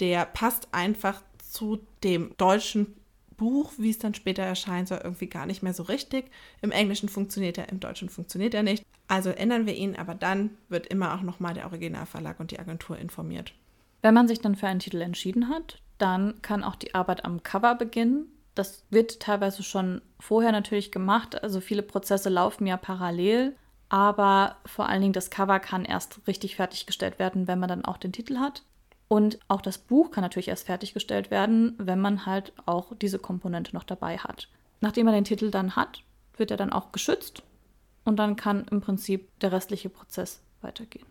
der 0.00 0.24
passt 0.24 0.68
einfach 0.72 1.22
zu 1.38 1.80
dem 2.02 2.34
deutschen 2.38 2.94
Buch, 3.36 3.72
wie 3.78 3.90
es 3.90 3.98
dann 3.98 4.14
später 4.14 4.42
erscheint, 4.42 4.88
soll 4.88 5.00
irgendwie 5.02 5.26
gar 5.26 5.46
nicht 5.46 5.62
mehr 5.62 5.74
so 5.74 5.84
richtig. 5.84 6.30
Im 6.60 6.70
Englischen 6.70 7.08
funktioniert 7.08 7.58
er, 7.58 7.70
im 7.70 7.80
Deutschen 7.80 8.08
funktioniert 8.08 8.54
er 8.54 8.62
nicht. 8.62 8.84
Also 9.08 9.30
ändern 9.30 9.66
wir 9.66 9.74
ihn, 9.74 9.96
aber 9.96 10.14
dann 10.14 10.50
wird 10.68 10.86
immer 10.86 11.14
auch 11.14 11.22
nochmal 11.22 11.54
der 11.54 11.64
Originalverlag 11.66 12.38
und 12.38 12.50
die 12.50 12.60
Agentur 12.60 12.98
informiert. 12.98 13.54
Wenn 14.02 14.14
man 14.14 14.28
sich 14.28 14.40
dann 14.40 14.56
für 14.56 14.66
einen 14.66 14.80
Titel 14.80 15.00
entschieden 15.00 15.48
hat, 15.48 15.80
dann 15.98 16.40
kann 16.42 16.62
auch 16.62 16.76
die 16.76 16.94
Arbeit 16.94 17.24
am 17.24 17.42
Cover 17.42 17.74
beginnen. 17.74 18.26
Das 18.54 18.84
wird 18.90 19.20
teilweise 19.20 19.62
schon 19.62 20.02
vorher 20.18 20.52
natürlich 20.52 20.92
gemacht. 20.92 21.42
Also 21.42 21.60
viele 21.60 21.82
Prozesse 21.82 22.28
laufen 22.28 22.66
ja 22.66 22.76
parallel 22.76 23.56
aber 23.90 24.56
vor 24.64 24.88
allen 24.88 25.02
Dingen 25.02 25.12
das 25.12 25.30
Cover 25.30 25.60
kann 25.60 25.84
erst 25.84 26.26
richtig 26.26 26.56
fertiggestellt 26.56 27.18
werden, 27.18 27.46
wenn 27.46 27.58
man 27.58 27.68
dann 27.68 27.84
auch 27.84 27.98
den 27.98 28.12
Titel 28.12 28.38
hat. 28.38 28.62
Und 29.08 29.40
auch 29.48 29.60
das 29.60 29.76
Buch 29.76 30.12
kann 30.12 30.22
natürlich 30.22 30.48
erst 30.48 30.66
fertiggestellt 30.66 31.32
werden, 31.32 31.74
wenn 31.76 32.00
man 32.00 32.24
halt 32.24 32.52
auch 32.64 32.92
diese 32.96 33.18
Komponente 33.18 33.74
noch 33.74 33.82
dabei 33.82 34.16
hat. 34.16 34.48
Nachdem 34.80 35.06
man 35.06 35.14
den 35.14 35.24
Titel 35.24 35.50
dann 35.50 35.74
hat, 35.74 36.04
wird 36.36 36.52
er 36.52 36.56
dann 36.56 36.72
auch 36.72 36.92
geschützt 36.92 37.42
und 38.04 38.16
dann 38.16 38.36
kann 38.36 38.66
im 38.70 38.80
Prinzip 38.80 39.28
der 39.40 39.50
restliche 39.50 39.90
Prozess 39.90 40.40
weitergehen. 40.62 41.04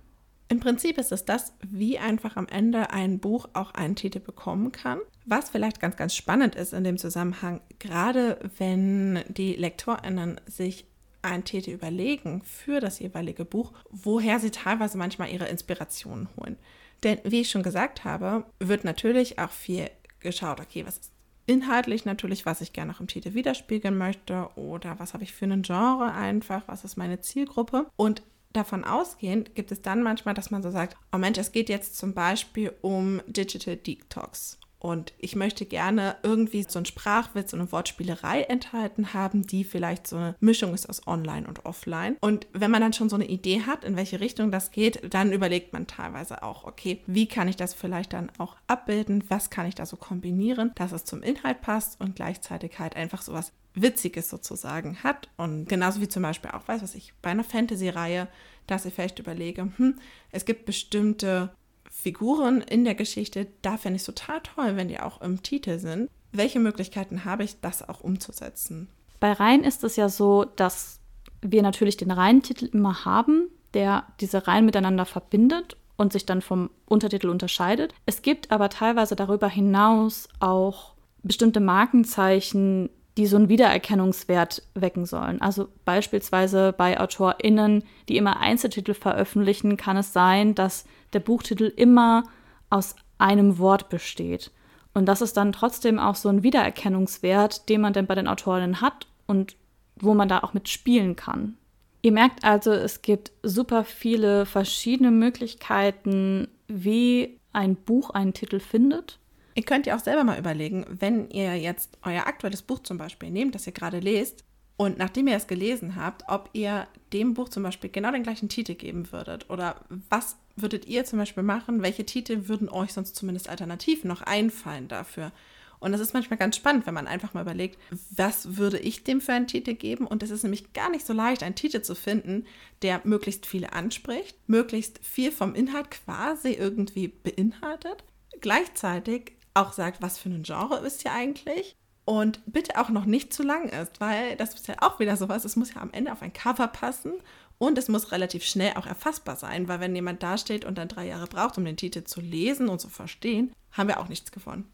Im 0.48 0.60
Prinzip 0.60 0.98
ist 0.98 1.12
es 1.12 1.26
das, 1.26 1.54
wie 1.62 2.00
einfach 2.00 2.36
am 2.36 2.48
Ende 2.48 2.90
ein 2.90 3.20
Buch 3.20 3.50
auch 3.54 3.72
einen 3.72 3.96
Titel 3.96 4.20
bekommen 4.20 4.72
kann. 4.72 5.00
Was 5.26 5.52
vielleicht 5.52 5.80
ganz, 5.80 5.96
ganz 5.96 6.16
spannend 6.16 6.56
ist 6.56 6.74
in 6.74 6.84
dem 6.84 6.98
Zusammenhang, 6.98 7.62
gerade 7.78 8.40
wenn 8.58 9.24
die 9.28 9.54
LektorInnen 9.54 10.42
sich 10.48 10.88
einen 11.22 11.44
Titel 11.44 11.72
überlegen 11.72 12.42
für 12.44 12.80
das 12.80 13.00
jeweilige 13.00 13.46
Buch, 13.46 13.74
woher 13.90 14.40
sie 14.40 14.52
teilweise 14.52 14.98
manchmal 14.98 15.30
ihre 15.30 15.48
Inspirationen 15.48 16.30
holen. 16.38 16.58
Denn 17.04 17.20
wie 17.24 17.42
ich 17.42 17.50
schon 17.50 17.64
gesagt 17.64 18.04
habe, 18.04 18.46
wird 18.60 18.84
natürlich 18.84 19.40
auch 19.40 19.52
viel 19.52 19.90
geschaut, 20.20 20.60
okay, 20.60 20.86
was 20.86 20.98
ist 20.98 21.12
inhaltlich 21.46 22.06
natürlich, 22.06 22.46
was 22.46 22.62
ich 22.62 22.74
gerne 22.74 22.94
auch 22.94 23.00
im 23.00 23.08
Titel 23.08 23.34
widerspiegeln 23.34 23.98
möchte 23.98 24.50
oder 24.56 25.00
was 25.00 25.14
habe 25.14 25.24
ich 25.24 25.34
für 25.34 25.46
einen 25.46 25.64
Genre 25.64 26.14
einfach, 26.14 26.64
was 26.68 26.84
ist 26.84 26.96
meine 26.96 27.22
Zielgruppe. 27.22 27.88
Und 27.96 28.22
davon 28.54 28.84
ausgehend 28.84 29.56
gibt 29.56 29.72
es 29.72 29.82
dann 29.82 30.04
manchmal, 30.04 30.36
dass 30.36 30.52
man 30.52 30.62
so 30.62 30.70
sagt, 30.70 30.96
oh 31.12 31.18
Mensch, 31.18 31.40
es 31.40 31.52
geht 31.52 31.70
jetzt 31.70 31.98
zum 31.98 32.14
Beispiel 32.14 32.74
um 32.82 33.22
Digital 33.28 33.78
Detox. 33.78 34.60
Und 34.80 35.14
ich 35.18 35.36
möchte 35.36 35.66
gerne 35.66 36.16
irgendwie 36.24 36.66
so 36.68 36.80
einen 36.80 36.86
Sprachwitz 36.86 37.52
und 37.54 37.60
eine 37.60 37.72
Wortspielerei 37.72 38.44
enthalten 38.44 39.14
haben, 39.14 39.46
die 39.46 39.66
vielleicht 39.66 40.08
so 40.08 40.16
eine 40.16 40.36
Mischung 40.40 40.74
ist 40.74 40.90
aus 40.90 41.06
Online 41.06 41.48
und 41.48 41.66
Offline. 41.66 42.16
Und 42.22 42.48
wenn 42.54 42.72
man 42.72 42.82
dann 42.82 42.94
schon 42.94 43.10
so 43.10 43.16
eine 43.16 43.28
Idee 43.28 43.64
hat, 43.66 43.84
in 43.84 43.98
welche 43.98 44.22
Richtung 44.22 44.52
das 44.52 44.72
geht, 44.72 45.14
dann 45.14 45.34
überlegt 45.34 45.74
man 45.74 45.86
teilweise 45.86 46.44
auch, 46.44 46.64
okay, 46.64 47.02
wie 47.08 47.28
kann 47.28 47.50
ich 47.50 47.58
das 47.58 47.74
vielleicht 47.74 48.14
dann 48.14 48.32
auch 48.38 48.56
abbilden? 48.68 49.24
Was 49.28 49.50
kann 49.50 49.68
ich 49.68 49.76
da 49.76 49.86
so 49.86 49.98
kombinieren, 49.98 50.72
dass 50.76 50.94
es 50.94 51.04
zum 51.04 51.24
Inhalt 51.24 51.62
passt 51.62 52.00
und 52.00 52.16
gleichzeitig 52.16 52.80
halt 52.80 52.96
einfach 52.96 53.22
so 53.22 53.34
was 53.34 53.52
Witziges 53.74 54.30
sozusagen 54.30 55.04
hat. 55.04 55.30
Und 55.38 55.68
genauso 55.70 56.02
wie 56.02 56.08
zum 56.08 56.24
Beispiel 56.24 56.52
auch, 56.52 56.68
weiß 56.68 56.82
was 56.82 56.96
ich, 56.96 57.14
bei 57.22 57.30
einer 57.30 57.44
Fantasy-Reihe, 57.44 58.28
dass 58.68 58.86
ich 58.86 58.94
vielleicht 58.94 59.20
überlege, 59.20 59.72
hm, 59.78 59.96
es 60.32 60.46
gibt 60.46 60.66
bestimmte 60.66 61.52
Figuren 62.01 62.62
in 62.62 62.86
der 62.86 62.96
Geschichte, 62.96 63.48
da 63.62 63.75
fände 63.75 63.98
ich 63.98 64.03
es 64.03 64.06
total 64.06 64.39
toll, 64.41 64.77
wenn 64.77 64.88
die 64.88 65.01
auch 65.01 65.22
im 65.22 65.44
Titel 65.44 65.79
sind. 65.79 66.10
Welche 66.32 66.60
Möglichkeiten 66.60 67.25
habe 67.25 67.44
ich, 67.44 67.60
das 67.60 67.88
auch 67.88 68.00
umzusetzen? 68.00 68.88
Bei 69.20 69.34
Reihen 69.34 69.65
ist 69.65 69.84
es 69.84 69.98
ja 69.98 70.08
so, 70.08 70.46
dass 70.46 71.00
wir 71.41 71.62
natürlich 71.62 71.98
den 71.98 72.12
Reihentitel 72.12 72.68
immer 72.68 73.03
haben, 73.03 73.50
der 73.74 74.06
diese 74.22 74.48
Reihen 74.48 74.65
miteinander 74.65 75.06
verbindet 75.06 75.75
und 75.98 76.13
sich 76.13 76.25
dann 76.25 76.41
vom 76.41 76.70
Untertitel 76.86 77.27
unterscheidet. 77.27 77.94
Es 78.06 78.22
gibt 78.22 78.50
aber 78.51 78.70
teilweise 78.70 79.18
darüber 79.18 79.50
hinaus 79.50 80.29
auch 80.39 80.94
bestimmte 81.22 81.60
Markenzeichen, 81.60 82.89
die 83.20 83.28
so 83.28 83.36
einen 83.36 83.50
Wiedererkennungswert 83.50 84.64
wecken 84.76 85.06
sollen. 85.06 85.42
Also 85.42 85.68
beispielsweise 85.84 86.72
bei 86.72 86.98
AutorInnen, 86.98 87.84
die 88.08 88.16
immer 88.16 88.40
Einzeltitel 88.40 88.94
veröffentlichen, 88.94 89.76
kann 89.76 89.98
es 89.98 90.14
sein, 90.14 90.56
dass 90.56 90.86
der 91.12 91.20
Buchtitel 91.20 91.66
immer 91.66 92.24
aus 92.70 92.96
einem 93.18 93.58
Wort 93.58 93.90
besteht. 93.90 94.52
Und 94.94 95.06
das 95.06 95.22
ist 95.22 95.36
dann 95.36 95.52
trotzdem 95.52 96.00
auch 96.00 96.16
so 96.16 96.30
ein 96.30 96.44
Wiedererkennungswert, 96.44 97.68
den 97.68 97.82
man 97.82 97.92
dann 97.92 98.08
bei 98.08 98.16
den 98.16 98.30
Autorinnen 98.30 98.80
hat 98.80 99.08
und 99.28 99.58
wo 99.98 100.14
man 100.14 100.30
da 100.30 100.40
auch 100.40 100.54
mit 100.54 100.70
spielen 100.70 101.18
kann. 101.18 101.58
Ihr 102.02 102.14
merkt 102.14 102.46
also, 102.46 102.72
es 102.72 103.02
gibt 103.02 103.34
super 103.44 103.84
viele 103.84 104.46
verschiedene 104.46 105.12
Möglichkeiten, 105.12 106.48
wie 106.70 107.38
ein 107.52 107.76
Buch 107.76 108.12
einen 108.12 108.34
Titel 108.34 108.62
findet. 108.62 109.19
Ihr 109.60 109.66
könnt 109.66 109.86
ja 109.86 109.98
auch 109.98 110.00
selber 110.00 110.24
mal 110.24 110.39
überlegen, 110.39 110.86
wenn 110.88 111.30
ihr 111.32 111.58
jetzt 111.58 111.98
euer 112.04 112.28
aktuelles 112.28 112.62
Buch 112.62 112.80
zum 112.80 112.98
Beispiel 112.98 113.30
nehmt, 113.30 113.56
das 113.56 113.68
ihr 113.68 113.74
gerade 113.74 114.00
lest, 114.00 114.46
und 114.78 114.98
nachdem 114.98 115.28
ihr 115.28 115.36
es 115.36 115.48
gelesen 115.48 115.98
habt, 115.98 116.24
ob 116.30 116.50
ihr 116.54 116.88
dem 117.12 117.34
Buch 117.34 117.50
zum 117.50 117.63
Beispiel 117.63 117.89
genau 117.89 118.13
den 118.13 118.24
gleichen 118.24 118.48
Titel 118.48 118.75
geben 118.75 119.12
würdet 119.12 119.50
oder 119.50 119.82
was 120.10 120.38
würdet 120.56 120.88
ihr 120.88 121.04
zum 121.04 121.20
Beispiel 121.20 121.44
machen, 121.44 121.82
welche 121.82 122.06
Titel 122.06 122.48
würden 122.48 122.70
euch 122.70 122.94
sonst 122.94 123.18
zumindest 123.18 123.50
alternativ 123.50 124.06
noch 124.06 124.22
einfallen 124.22 124.88
dafür? 124.88 125.34
Und 125.80 125.92
das 125.92 126.00
ist 126.00 126.13
manchmal 126.13 126.39
ganz 126.39 126.56
spannend, 126.56 126.88
wenn 126.88 126.94
man 126.94 127.08
einfach 127.08 127.34
mal 127.34 127.42
überlegt, 127.42 127.78
was 128.12 128.56
würde 128.56 128.80
ich 128.80 129.04
dem 129.04 129.20
für 129.20 129.34
einen 129.34 129.48
Titel 129.48 129.74
geben? 129.74 130.08
Und 130.08 130.24
es 130.24 130.30
ist 130.30 130.44
nämlich 130.44 130.72
gar 130.72 130.89
nicht 130.89 131.06
so 131.06 131.12
leicht, 131.12 131.44
einen 131.44 131.56
Titel 131.56 131.82
zu 131.82 131.96
finden, 131.96 132.46
der 132.82 133.01
möglichst 133.04 133.46
viele 133.46 133.74
anspricht, 133.74 134.38
möglichst 134.48 135.06
viel 135.06 135.34
vom 135.34 135.54
Inhalt 135.54 135.92
quasi 135.92 136.54
irgendwie 136.54 137.10
beinhaltet, 137.10 138.06
gleichzeitig 138.39 139.34
auch 139.60 139.74
sagt, 139.74 140.01
was 140.01 140.18
für 140.18 140.30
ein 140.30 140.44
Genre 140.44 140.78
ist 140.80 141.01
hier 141.01 141.13
eigentlich 141.13 141.75
und 142.06 142.42
bitte 142.46 142.80
auch 142.80 142.89
noch 142.89 143.06
nicht 143.06 143.34
zu 143.34 143.44
lang 143.44 143.70
ist, 143.70 144.00
weil 144.00 144.36
das 144.36 144.56
ist 144.56 144.68
ja 144.68 144.75
auch 144.82 145.00
wieder 145.00 145.16
sowas, 145.16 145.46
es 145.46 145.56
muss 145.56 145.74
ja 145.74 145.82
am 145.82 145.92
Ende 145.92 146.12
auf 146.12 146.22
ein 146.22 146.34
Cover 146.34 146.68
passen 146.68 147.13
und 147.60 147.78
es 147.78 147.88
muss 147.88 148.12
relativ 148.12 148.44
schnell 148.44 148.74
auch 148.75 148.88
erfassbar 148.88 149.36
sein, 149.36 149.68
weil 149.68 149.80
wenn 149.80 149.96
jemand 149.96 150.24
dasteht 150.24 150.66
und 150.66 150.78
dann 150.78 150.88
drei 150.88 151.06
Jahre 151.06 151.28
braucht, 151.28 151.58
um 151.58 151.66
den 151.66 151.78
Titel 151.78 152.04
zu 152.04 152.22
lesen 152.22 152.70
und 152.70 152.80
zu 152.80 152.89
verstehen, 152.89 153.54
haben 153.72 153.89
wir 153.89 154.00
auch 154.00 154.08
nichts 154.08 154.32
gewonnen. 154.32 154.68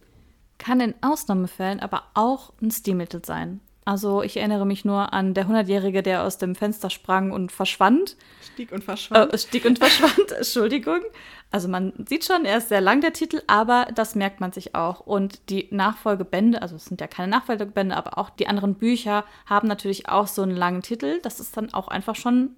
Kann 0.57 0.79
in 0.79 0.95
Ausnahmefällen 1.01 1.81
aber 1.81 2.03
auch 2.13 2.53
ein 2.61 2.71
Stilmittel 2.71 3.25
sein. 3.25 3.59
Also 3.85 4.23
ich 4.23 4.35
erinnere 4.37 4.65
mich 4.65 4.83
nur 4.83 5.13
an 5.13 5.35
der 5.35 5.47
100-Jährige, 5.47 6.01
der 6.01 6.23
aus 6.23 6.39
dem 6.39 6.55
Fenster 6.55 6.89
sprang 6.89 7.31
und 7.31 7.51
verschwand. 7.51 8.17
Stieg 8.41 8.71
und 8.71 8.83
verschwand. 8.83 9.31
Äh, 9.31 9.37
stieg 9.37 9.63
und 9.65 9.77
verschwand, 9.77 10.31
Entschuldigung. 10.37 11.01
Also 11.51 11.67
man 11.67 11.93
sieht 12.07 12.25
schon, 12.25 12.45
er 12.45 12.57
ist 12.57 12.69
sehr 12.69 12.81
lang, 12.81 13.01
der 13.01 13.13
Titel, 13.13 13.43
aber 13.45 13.87
das 13.93 14.15
merkt 14.15 14.41
man 14.41 14.51
sich 14.51 14.73
auch. 14.73 15.01
Und 15.01 15.51
die 15.51 15.67
Nachfolgebände, 15.69 16.63
also 16.63 16.75
es 16.75 16.85
sind 16.85 16.99
ja 16.99 17.05
keine 17.05 17.27
Nachfolgebände, 17.27 17.95
aber 17.95 18.17
auch 18.17 18.31
die 18.31 18.47
anderen 18.47 18.73
Bücher 18.73 19.23
haben 19.45 19.67
natürlich 19.67 20.09
auch 20.09 20.27
so 20.27 20.41
einen 20.41 20.57
langen 20.57 20.81
Titel. 20.81 21.19
Das 21.21 21.39
ist 21.39 21.55
dann 21.55 21.71
auch 21.71 21.87
einfach 21.87 22.15
schon 22.15 22.55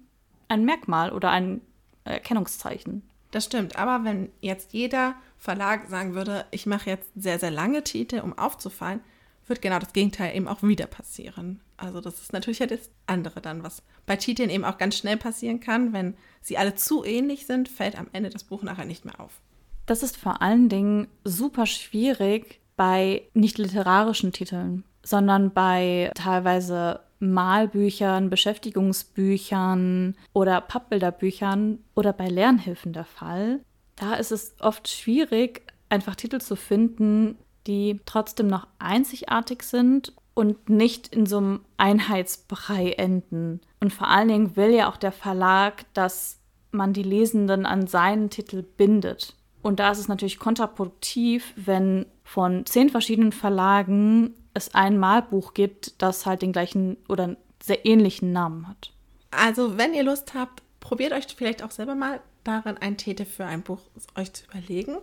ein 0.48 0.64
Merkmal 0.64 1.12
oder 1.12 1.30
ein 1.30 1.60
Erkennungszeichen. 2.04 3.02
Das 3.32 3.44
stimmt, 3.44 3.76
aber 3.76 4.04
wenn 4.04 4.32
jetzt 4.40 4.72
jeder 4.72 5.14
Verlag 5.36 5.88
sagen 5.88 6.14
würde, 6.14 6.46
ich 6.50 6.64
mache 6.64 6.88
jetzt 6.88 7.10
sehr, 7.14 7.38
sehr 7.38 7.50
lange 7.50 7.84
Titel, 7.84 8.20
um 8.20 8.36
aufzufallen, 8.36 9.00
wird 9.48 9.62
genau 9.62 9.78
das 9.78 9.92
Gegenteil 9.92 10.36
eben 10.36 10.48
auch 10.48 10.62
wieder 10.62 10.86
passieren. 10.86 11.60
Also 11.76 12.00
das 12.00 12.20
ist 12.20 12.32
natürlich 12.32 12.58
ja 12.58 12.66
das 12.66 12.90
andere 13.06 13.40
dann, 13.40 13.62
was 13.62 13.82
bei 14.06 14.16
Titeln 14.16 14.50
eben 14.50 14.64
auch 14.64 14.78
ganz 14.78 14.96
schnell 14.96 15.16
passieren 15.16 15.60
kann. 15.60 15.92
Wenn 15.92 16.14
sie 16.40 16.58
alle 16.58 16.74
zu 16.74 17.04
ähnlich 17.04 17.46
sind, 17.46 17.68
fällt 17.68 17.98
am 17.98 18.08
Ende 18.12 18.30
das 18.30 18.44
Buch 18.44 18.62
nachher 18.62 18.84
nicht 18.84 19.04
mehr 19.04 19.20
auf. 19.20 19.40
Das 19.86 20.02
ist 20.02 20.16
vor 20.16 20.42
allen 20.42 20.68
Dingen 20.68 21.08
super 21.24 21.66
schwierig 21.66 22.60
bei 22.76 23.22
nicht 23.34 23.58
literarischen 23.58 24.32
Titeln, 24.32 24.84
sondern 25.02 25.52
bei 25.52 26.10
teilweise 26.14 27.00
Malbüchern, 27.20 28.30
Beschäftigungsbüchern 28.30 30.16
oder 30.32 30.60
Pappbilderbüchern 30.60 31.78
oder 31.94 32.12
bei 32.12 32.28
Lernhilfen 32.28 32.92
der 32.92 33.04
Fall. 33.04 33.60
Da 33.96 34.14
ist 34.14 34.30
es 34.30 34.54
oft 34.60 34.88
schwierig, 34.88 35.62
einfach 35.88 36.14
Titel 36.14 36.40
zu 36.40 36.54
finden, 36.54 37.36
die 37.68 38.00
trotzdem 38.06 38.48
noch 38.48 38.66
einzigartig 38.80 39.62
sind 39.62 40.12
und 40.34 40.68
nicht 40.68 41.08
in 41.08 41.26
so 41.26 41.38
einem 41.38 41.60
Einheitsbrei 41.76 42.92
enden. 42.92 43.60
Und 43.80 43.92
vor 43.92 44.08
allen 44.08 44.28
Dingen 44.28 44.56
will 44.56 44.74
ja 44.74 44.90
auch 44.90 44.96
der 44.96 45.12
Verlag, 45.12 45.84
dass 45.94 46.40
man 46.70 46.92
die 46.92 47.02
Lesenden 47.02 47.66
an 47.66 47.86
seinen 47.86 48.30
Titel 48.30 48.62
bindet. 48.62 49.34
Und 49.62 49.80
da 49.80 49.90
ist 49.90 49.98
es 49.98 50.08
natürlich 50.08 50.38
kontraproduktiv, 50.38 51.52
wenn 51.56 52.06
von 52.24 52.64
zehn 52.66 52.88
verschiedenen 52.88 53.32
Verlagen 53.32 54.34
es 54.54 54.74
ein 54.74 54.98
Malbuch 54.98 55.54
gibt, 55.54 56.00
das 56.02 56.26
halt 56.26 56.42
den 56.42 56.52
gleichen 56.52 56.96
oder 57.08 57.24
einen 57.24 57.36
sehr 57.62 57.84
ähnlichen 57.84 58.32
Namen 58.32 58.68
hat. 58.68 58.92
Also, 59.30 59.76
wenn 59.76 59.94
ihr 59.94 60.04
Lust 60.04 60.34
habt, 60.34 60.62
probiert 60.80 61.12
euch 61.12 61.26
vielleicht 61.36 61.62
auch 61.62 61.70
selber 61.70 61.94
mal 61.94 62.20
darin, 62.44 62.78
einen 62.78 62.96
Titel 62.96 63.24
für 63.24 63.44
ein 63.44 63.62
Buch 63.62 63.80
euch 64.16 64.32
zu 64.32 64.44
überlegen. 64.44 64.96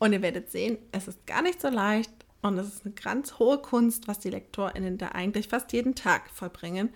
Und 0.00 0.14
ihr 0.14 0.22
werdet 0.22 0.50
sehen, 0.50 0.78
es 0.92 1.06
ist 1.08 1.26
gar 1.26 1.42
nicht 1.42 1.60
so 1.60 1.68
leicht 1.68 2.10
und 2.40 2.56
es 2.56 2.68
ist 2.68 2.86
eine 2.86 2.94
ganz 2.94 3.38
hohe 3.38 3.58
Kunst, 3.58 4.08
was 4.08 4.18
die 4.18 4.30
LektorInnen 4.30 4.96
da 4.96 5.08
eigentlich 5.08 5.48
fast 5.48 5.74
jeden 5.74 5.94
Tag 5.94 6.30
vollbringen, 6.30 6.88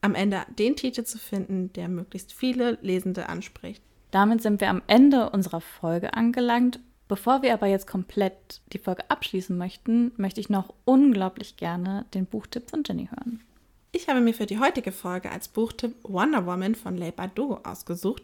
am 0.00 0.14
Ende 0.14 0.42
den 0.56 0.76
Titel 0.76 1.02
zu 1.02 1.18
finden, 1.18 1.72
der 1.72 1.88
möglichst 1.88 2.32
viele 2.32 2.78
Lesende 2.82 3.28
anspricht. 3.28 3.82
Damit 4.12 4.42
sind 4.42 4.60
wir 4.60 4.70
am 4.70 4.82
Ende 4.86 5.30
unserer 5.30 5.60
Folge 5.60 6.14
angelangt. 6.14 6.78
Bevor 7.08 7.42
wir 7.42 7.52
aber 7.52 7.66
jetzt 7.66 7.88
komplett 7.88 8.60
die 8.72 8.78
Folge 8.78 9.10
abschließen 9.10 9.58
möchten, 9.58 10.12
möchte 10.16 10.40
ich 10.40 10.48
noch 10.48 10.72
unglaublich 10.84 11.56
gerne 11.56 12.06
den 12.14 12.26
Buchtipp 12.26 12.70
von 12.70 12.84
Jenny 12.86 13.08
hören. 13.08 13.42
Ich 13.90 14.08
habe 14.08 14.20
mir 14.20 14.34
für 14.34 14.46
die 14.46 14.60
heutige 14.60 14.92
Folge 14.92 15.32
als 15.32 15.48
Buchtipp 15.48 15.96
Wonder 16.04 16.46
Woman 16.46 16.76
von 16.76 16.96
Leigh 16.96 17.16
Bardugo 17.16 17.60
ausgesucht, 17.64 18.22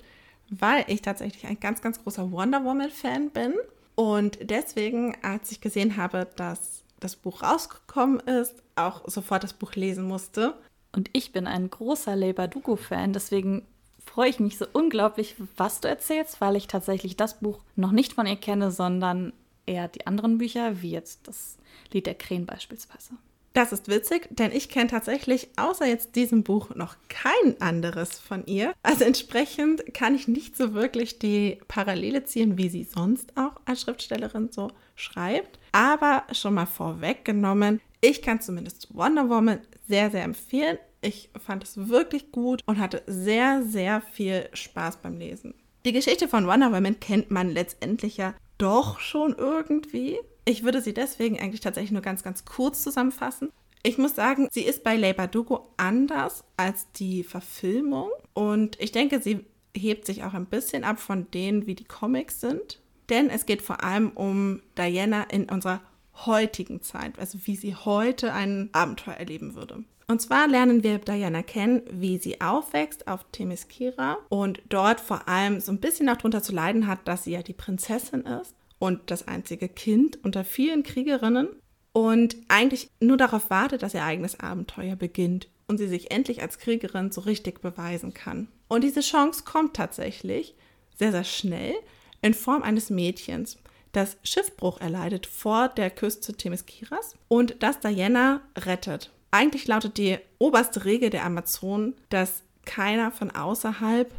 weil 0.48 0.84
ich 0.86 1.02
tatsächlich 1.02 1.44
ein 1.46 1.58
ganz, 1.58 1.82
ganz 1.82 2.00
großer 2.00 2.30
Wonder 2.30 2.64
Woman-Fan 2.64 3.30
bin 3.30 3.54
und 3.94 4.38
deswegen, 4.42 5.16
als 5.22 5.52
ich 5.52 5.60
gesehen 5.60 5.96
habe, 5.96 6.28
dass 6.36 6.82
das 7.00 7.16
Buch 7.16 7.42
rausgekommen 7.42 8.20
ist, 8.20 8.54
auch 8.76 9.08
sofort 9.08 9.44
das 9.44 9.52
Buch 9.52 9.74
lesen 9.74 10.04
musste. 10.04 10.54
Und 10.92 11.10
ich 11.12 11.32
bin 11.32 11.46
ein 11.46 11.70
großer 11.70 12.14
Leber 12.16 12.48
Dugo-Fan, 12.48 13.12
deswegen 13.12 13.66
freue 14.04 14.28
ich 14.28 14.40
mich 14.40 14.58
so 14.58 14.66
unglaublich, 14.72 15.36
was 15.56 15.80
du 15.80 15.88
erzählst, 15.88 16.40
weil 16.40 16.56
ich 16.56 16.66
tatsächlich 16.66 17.16
das 17.16 17.40
Buch 17.40 17.60
noch 17.76 17.92
nicht 17.92 18.12
von 18.12 18.26
ihr 18.26 18.36
kenne, 18.36 18.70
sondern 18.70 19.32
eher 19.64 19.88
die 19.88 20.06
anderen 20.06 20.38
Bücher, 20.38 20.82
wie 20.82 20.90
jetzt 20.90 21.28
das 21.28 21.56
Lied 21.92 22.06
der 22.06 22.14
Krähen 22.14 22.46
beispielsweise. 22.46 23.14
Das 23.52 23.72
ist 23.72 23.88
witzig, 23.88 24.28
denn 24.30 24.50
ich 24.50 24.70
kenne 24.70 24.88
tatsächlich 24.88 25.48
außer 25.56 25.86
jetzt 25.86 26.16
diesem 26.16 26.42
Buch 26.42 26.74
noch 26.74 26.96
kein 27.08 27.60
anderes 27.60 28.18
von 28.18 28.46
ihr. 28.46 28.72
Also 28.82 29.04
entsprechend 29.04 29.92
kann 29.92 30.14
ich 30.14 30.26
nicht 30.26 30.56
so 30.56 30.72
wirklich 30.72 31.18
die 31.18 31.58
Parallele 31.68 32.24
ziehen, 32.24 32.56
wie 32.56 32.70
sie 32.70 32.84
sonst 32.84 33.36
auch 33.36 33.60
als 33.66 33.82
Schriftstellerin 33.82 34.50
so 34.50 34.70
schreibt. 34.94 35.58
Aber 35.72 36.24
schon 36.32 36.54
mal 36.54 36.66
vorweggenommen, 36.66 37.80
ich 38.00 38.22
kann 38.22 38.40
zumindest 38.40 38.94
Wonder 38.94 39.28
Woman 39.28 39.60
sehr, 39.86 40.10
sehr 40.10 40.24
empfehlen. 40.24 40.78
Ich 41.02 41.30
fand 41.44 41.64
es 41.64 41.88
wirklich 41.88 42.32
gut 42.32 42.62
und 42.66 42.78
hatte 42.78 43.02
sehr, 43.06 43.62
sehr 43.64 44.00
viel 44.00 44.48
Spaß 44.52 44.98
beim 44.98 45.18
Lesen. 45.18 45.54
Die 45.84 45.92
Geschichte 45.92 46.28
von 46.28 46.46
Wonder 46.46 46.72
Woman 46.72 47.00
kennt 47.00 47.30
man 47.30 47.50
letztendlich 47.50 48.16
ja 48.16 48.34
doch 48.56 49.00
schon 49.00 49.34
irgendwie. 49.36 50.18
Ich 50.44 50.64
würde 50.64 50.80
sie 50.80 50.92
deswegen 50.92 51.38
eigentlich 51.38 51.60
tatsächlich 51.60 51.92
nur 51.92 52.02
ganz, 52.02 52.22
ganz 52.22 52.44
kurz 52.44 52.82
zusammenfassen. 52.82 53.50
Ich 53.84 53.98
muss 53.98 54.14
sagen, 54.14 54.48
sie 54.50 54.62
ist 54.62 54.84
bei 54.84 54.96
Ley 54.96 55.12
Bardugo 55.12 55.68
anders 55.76 56.44
als 56.56 56.90
die 56.92 57.24
Verfilmung 57.24 58.10
und 58.32 58.80
ich 58.80 58.92
denke, 58.92 59.20
sie 59.20 59.44
hebt 59.74 60.06
sich 60.06 60.24
auch 60.24 60.34
ein 60.34 60.46
bisschen 60.46 60.84
ab 60.84 61.00
von 61.00 61.30
denen, 61.30 61.66
wie 61.66 61.74
die 61.74 61.84
Comics 61.84 62.40
sind. 62.40 62.80
Denn 63.08 63.30
es 63.30 63.46
geht 63.46 63.62
vor 63.62 63.82
allem 63.82 64.10
um 64.10 64.62
Diana 64.78 65.24
in 65.24 65.48
unserer 65.48 65.80
heutigen 66.14 66.82
Zeit, 66.82 67.18
also 67.18 67.38
wie 67.44 67.56
sie 67.56 67.74
heute 67.74 68.32
ein 68.32 68.68
Abenteuer 68.72 69.14
erleben 69.14 69.54
würde. 69.54 69.84
Und 70.06 70.20
zwar 70.20 70.46
lernen 70.46 70.82
wir 70.82 70.98
Diana 70.98 71.42
kennen, 71.42 71.82
wie 71.90 72.18
sie 72.18 72.40
aufwächst 72.40 73.08
auf 73.08 73.24
Themyscira 73.32 74.18
und 74.28 74.60
dort 74.68 75.00
vor 75.00 75.28
allem 75.28 75.60
so 75.60 75.72
ein 75.72 75.80
bisschen 75.80 76.08
auch 76.08 76.16
darunter 76.16 76.42
zu 76.42 76.52
leiden 76.52 76.86
hat, 76.86 77.06
dass 77.08 77.24
sie 77.24 77.32
ja 77.32 77.42
die 77.42 77.54
Prinzessin 77.54 78.22
ist 78.22 78.54
und 78.82 79.12
das 79.12 79.28
einzige 79.28 79.68
Kind 79.68 80.18
unter 80.24 80.42
vielen 80.42 80.82
Kriegerinnen 80.82 81.46
und 81.92 82.36
eigentlich 82.48 82.90
nur 82.98 83.16
darauf 83.16 83.48
wartet, 83.48 83.84
dass 83.84 83.94
ihr 83.94 84.02
eigenes 84.02 84.40
Abenteuer 84.40 84.96
beginnt 84.96 85.46
und 85.68 85.78
sie 85.78 85.86
sich 85.86 86.10
endlich 86.10 86.42
als 86.42 86.58
Kriegerin 86.58 87.12
so 87.12 87.20
richtig 87.20 87.60
beweisen 87.60 88.12
kann. 88.12 88.48
Und 88.66 88.82
diese 88.82 89.00
Chance 89.00 89.44
kommt 89.44 89.76
tatsächlich 89.76 90.56
sehr, 90.98 91.12
sehr 91.12 91.22
schnell 91.22 91.74
in 92.22 92.34
Form 92.34 92.64
eines 92.64 92.90
Mädchens, 92.90 93.56
das 93.92 94.16
Schiffbruch 94.24 94.80
erleidet 94.80 95.26
vor 95.26 95.68
der 95.68 95.88
Küste 95.88 96.32
Themysciras 96.32 97.14
und 97.28 97.62
das 97.62 97.78
Diana 97.78 98.40
rettet. 98.58 99.12
Eigentlich 99.30 99.68
lautet 99.68 99.96
die 99.96 100.18
oberste 100.40 100.84
Regel 100.84 101.10
der 101.10 101.24
Amazonen, 101.24 101.94
dass 102.08 102.42
keiner 102.64 103.12
von 103.12 103.30
außerhalb 103.30 104.12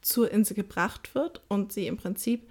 zur 0.00 0.28
Insel 0.32 0.54
gebracht 0.56 1.14
wird 1.14 1.40
und 1.46 1.72
sie 1.72 1.86
im 1.86 1.98
Prinzip 1.98 2.48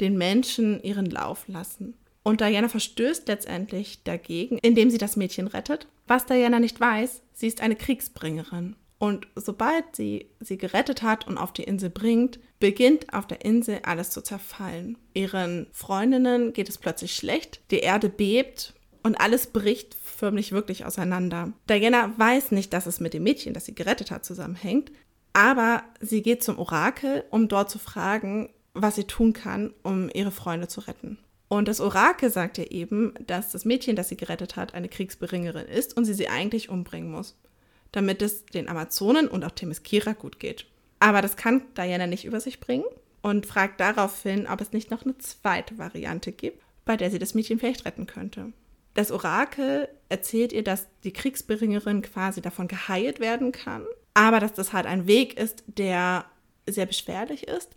den 0.00 0.16
Menschen 0.16 0.82
ihren 0.82 1.06
Lauf 1.06 1.46
lassen. 1.48 1.94
Und 2.22 2.40
Diana 2.40 2.68
verstößt 2.68 3.28
letztendlich 3.28 4.02
dagegen, 4.04 4.58
indem 4.58 4.90
sie 4.90 4.98
das 4.98 5.16
Mädchen 5.16 5.46
rettet. 5.46 5.86
Was 6.06 6.26
Diana 6.26 6.60
nicht 6.60 6.78
weiß, 6.78 7.22
sie 7.32 7.46
ist 7.46 7.60
eine 7.60 7.76
Kriegsbringerin. 7.76 8.76
Und 8.98 9.28
sobald 9.34 9.96
sie 9.96 10.26
sie 10.40 10.58
gerettet 10.58 11.02
hat 11.02 11.26
und 11.26 11.38
auf 11.38 11.54
die 11.54 11.62
Insel 11.62 11.88
bringt, 11.88 12.38
beginnt 12.58 13.14
auf 13.14 13.26
der 13.26 13.42
Insel 13.42 13.80
alles 13.82 14.10
zu 14.10 14.20
zerfallen. 14.20 14.98
Ihren 15.14 15.68
Freundinnen 15.72 16.52
geht 16.52 16.68
es 16.68 16.76
plötzlich 16.76 17.14
schlecht, 17.14 17.62
die 17.70 17.78
Erde 17.78 18.10
bebt 18.10 18.74
und 19.02 19.18
alles 19.18 19.46
bricht 19.46 19.94
förmlich 19.94 20.52
wirklich 20.52 20.84
auseinander. 20.84 21.54
Diana 21.70 22.12
weiß 22.18 22.50
nicht, 22.50 22.74
dass 22.74 22.84
es 22.84 23.00
mit 23.00 23.14
dem 23.14 23.22
Mädchen, 23.22 23.54
das 23.54 23.64
sie 23.64 23.74
gerettet 23.74 24.10
hat, 24.10 24.26
zusammenhängt, 24.26 24.92
aber 25.32 25.82
sie 26.00 26.20
geht 26.20 26.42
zum 26.42 26.58
Orakel, 26.58 27.24
um 27.30 27.48
dort 27.48 27.70
zu 27.70 27.78
fragen, 27.78 28.50
was 28.74 28.96
sie 28.96 29.04
tun 29.04 29.32
kann, 29.32 29.72
um 29.82 30.10
ihre 30.12 30.30
Freunde 30.30 30.68
zu 30.68 30.80
retten. 30.80 31.18
Und 31.48 31.66
das 31.66 31.80
Orakel 31.80 32.30
sagt 32.30 32.58
ihr 32.58 32.70
eben, 32.70 33.14
dass 33.26 33.50
das 33.50 33.64
Mädchen, 33.64 33.96
das 33.96 34.08
sie 34.08 34.16
gerettet 34.16 34.54
hat, 34.54 34.74
eine 34.74 34.88
Kriegsberingerin 34.88 35.66
ist 35.66 35.96
und 35.96 36.04
sie 36.04 36.14
sie 36.14 36.28
eigentlich 36.28 36.68
umbringen 36.68 37.10
muss, 37.10 37.36
damit 37.90 38.22
es 38.22 38.46
den 38.46 38.68
Amazonen 38.68 39.26
und 39.26 39.44
auch 39.44 39.50
Themyscira 39.50 40.12
gut 40.12 40.38
geht. 40.38 40.66
Aber 41.00 41.22
das 41.22 41.36
kann 41.36 41.62
Diana 41.76 42.06
nicht 42.06 42.24
über 42.24 42.40
sich 42.40 42.60
bringen 42.60 42.84
und 43.20 43.46
fragt 43.46 43.80
daraufhin, 43.80 44.46
ob 44.46 44.60
es 44.60 44.72
nicht 44.72 44.90
noch 44.92 45.04
eine 45.04 45.18
zweite 45.18 45.76
Variante 45.76 46.30
gibt, 46.30 46.62
bei 46.84 46.96
der 46.96 47.10
sie 47.10 47.18
das 47.18 47.34
Mädchen 47.34 47.58
vielleicht 47.58 47.84
retten 47.84 48.06
könnte. 48.06 48.52
Das 48.94 49.10
Orakel 49.10 49.88
erzählt 50.08 50.52
ihr, 50.52 50.62
dass 50.62 50.86
die 51.04 51.12
Kriegsberingerin 51.12 52.02
quasi 52.02 52.40
davon 52.40 52.68
geheilt 52.68 53.18
werden 53.18 53.50
kann, 53.50 53.84
aber 54.14 54.40
dass 54.40 54.52
das 54.52 54.72
halt 54.72 54.86
ein 54.86 55.06
Weg 55.06 55.38
ist, 55.38 55.64
der 55.66 56.26
sehr 56.68 56.86
beschwerlich 56.86 57.48
ist 57.48 57.70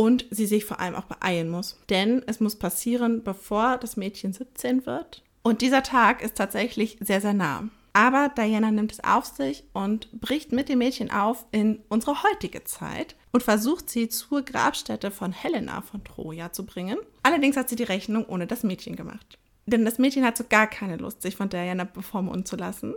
und 0.00 0.24
sie 0.30 0.46
sich 0.46 0.64
vor 0.64 0.80
allem 0.80 0.94
auch 0.94 1.04
beeilen 1.04 1.50
muss. 1.50 1.78
Denn 1.90 2.22
es 2.26 2.40
muss 2.40 2.56
passieren, 2.56 3.22
bevor 3.22 3.76
das 3.76 3.98
Mädchen 3.98 4.32
17 4.32 4.86
wird. 4.86 5.22
Und 5.42 5.60
dieser 5.60 5.82
Tag 5.82 6.22
ist 6.22 6.36
tatsächlich 6.36 6.96
sehr, 7.02 7.20
sehr 7.20 7.34
nah. 7.34 7.68
Aber 7.92 8.30
Diana 8.34 8.70
nimmt 8.70 8.92
es 8.92 9.04
auf 9.04 9.26
sich 9.26 9.62
und 9.74 10.10
bricht 10.18 10.52
mit 10.52 10.70
dem 10.70 10.78
Mädchen 10.78 11.10
auf 11.10 11.44
in 11.50 11.82
unsere 11.90 12.22
heutige 12.22 12.64
Zeit 12.64 13.14
und 13.30 13.42
versucht 13.42 13.90
sie 13.90 14.08
zur 14.08 14.40
Grabstätte 14.40 15.10
von 15.10 15.32
Helena 15.32 15.82
von 15.82 16.02
Troja 16.02 16.50
zu 16.50 16.64
bringen. 16.64 16.96
Allerdings 17.22 17.58
hat 17.58 17.68
sie 17.68 17.76
die 17.76 17.82
Rechnung 17.82 18.24
ohne 18.24 18.46
das 18.46 18.62
Mädchen 18.62 18.96
gemacht. 18.96 19.36
Denn 19.66 19.84
das 19.84 19.98
Mädchen 19.98 20.24
hat 20.24 20.38
so 20.38 20.44
gar 20.48 20.66
keine 20.66 20.96
Lust, 20.96 21.20
sich 21.20 21.36
von 21.36 21.50
Diana 21.50 21.84
bevormunden 21.84 22.46
zu 22.46 22.56
lassen. 22.56 22.94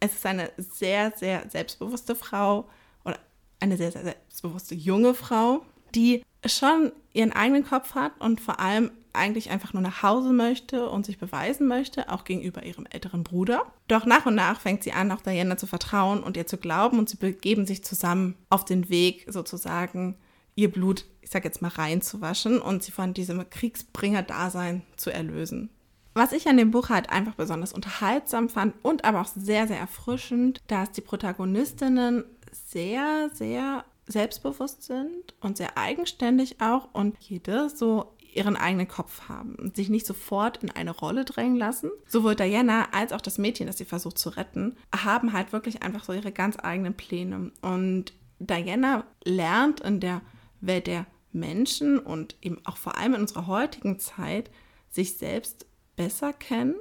Es 0.00 0.14
ist 0.14 0.24
eine 0.24 0.50
sehr, 0.56 1.12
sehr 1.18 1.50
selbstbewusste 1.50 2.14
Frau 2.14 2.66
oder 3.04 3.18
eine 3.60 3.76
sehr, 3.76 3.92
sehr 3.92 4.04
selbstbewusste 4.04 4.74
junge 4.74 5.12
Frau, 5.12 5.62
die 5.94 6.22
schon 6.48 6.92
ihren 7.12 7.32
eigenen 7.32 7.64
Kopf 7.64 7.94
hat 7.94 8.12
und 8.20 8.40
vor 8.40 8.60
allem 8.60 8.90
eigentlich 9.16 9.50
einfach 9.50 9.72
nur 9.72 9.82
nach 9.82 10.02
Hause 10.02 10.32
möchte 10.32 10.88
und 10.88 11.06
sich 11.06 11.18
beweisen 11.18 11.66
möchte, 11.66 12.10
auch 12.12 12.24
gegenüber 12.24 12.64
ihrem 12.64 12.86
älteren 12.86 13.24
Bruder. 13.24 13.62
Doch 13.88 14.04
nach 14.04 14.26
und 14.26 14.34
nach 14.34 14.60
fängt 14.60 14.82
sie 14.82 14.92
an, 14.92 15.10
auch 15.10 15.22
Diana 15.22 15.56
zu 15.56 15.66
vertrauen 15.66 16.22
und 16.22 16.36
ihr 16.36 16.46
zu 16.46 16.58
glauben 16.58 16.98
und 16.98 17.08
sie 17.08 17.16
begeben 17.16 17.66
sich 17.66 17.82
zusammen 17.82 18.36
auf 18.50 18.64
den 18.64 18.88
Weg, 18.88 19.26
sozusagen 19.28 20.16
ihr 20.54 20.70
Blut, 20.70 21.04
ich 21.20 21.30
sag 21.30 21.44
jetzt 21.44 21.62
mal, 21.62 21.68
reinzuwaschen 21.68 22.60
und 22.60 22.82
sie 22.82 22.92
von 22.92 23.14
diesem 23.14 23.48
Kriegsbringer-Dasein 23.48 24.82
zu 24.96 25.10
erlösen. 25.10 25.70
Was 26.14 26.32
ich 26.32 26.48
an 26.48 26.56
dem 26.56 26.70
Buch 26.70 26.88
halt 26.88 27.10
einfach 27.10 27.34
besonders 27.34 27.74
unterhaltsam 27.74 28.48
fand 28.48 28.74
und 28.82 29.04
aber 29.04 29.20
auch 29.20 29.28
sehr, 29.28 29.66
sehr 29.66 29.78
erfrischend, 29.78 30.62
dass 30.66 30.90
die 30.92 31.02
Protagonistinnen 31.02 32.24
sehr, 32.52 33.28
sehr 33.34 33.84
selbstbewusst 34.06 34.84
sind 34.84 35.34
und 35.40 35.56
sehr 35.56 35.76
eigenständig 35.76 36.60
auch 36.60 36.88
und 36.92 37.16
jede 37.20 37.68
so 37.70 38.16
ihren 38.36 38.56
eigenen 38.56 38.86
Kopf 38.86 39.28
haben 39.28 39.54
und 39.56 39.76
sich 39.76 39.88
nicht 39.88 40.06
sofort 40.06 40.62
in 40.62 40.70
eine 40.70 40.90
Rolle 40.90 41.24
drängen 41.24 41.56
lassen. 41.56 41.90
Sowohl 42.06 42.36
Diana 42.36 42.88
als 42.92 43.12
auch 43.12 43.20
das 43.20 43.38
Mädchen, 43.38 43.66
das 43.66 43.78
sie 43.78 43.84
versucht 43.84 44.18
zu 44.18 44.28
retten, 44.30 44.76
haben 44.94 45.32
halt 45.32 45.52
wirklich 45.52 45.82
einfach 45.82 46.04
so 46.04 46.12
ihre 46.12 46.32
ganz 46.32 46.56
eigenen 46.62 46.94
Pläne. 46.94 47.50
Und 47.62 48.12
Diana 48.38 49.04
lernt 49.24 49.80
in 49.80 50.00
der 50.00 50.20
Welt 50.60 50.86
der 50.86 51.06
Menschen 51.32 51.98
und 51.98 52.36
eben 52.42 52.60
auch 52.64 52.76
vor 52.76 52.98
allem 52.98 53.14
in 53.14 53.22
unserer 53.22 53.46
heutigen 53.46 53.98
Zeit 53.98 54.50
sich 54.90 55.16
selbst 55.16 55.66
besser 55.96 56.32
kennen 56.32 56.76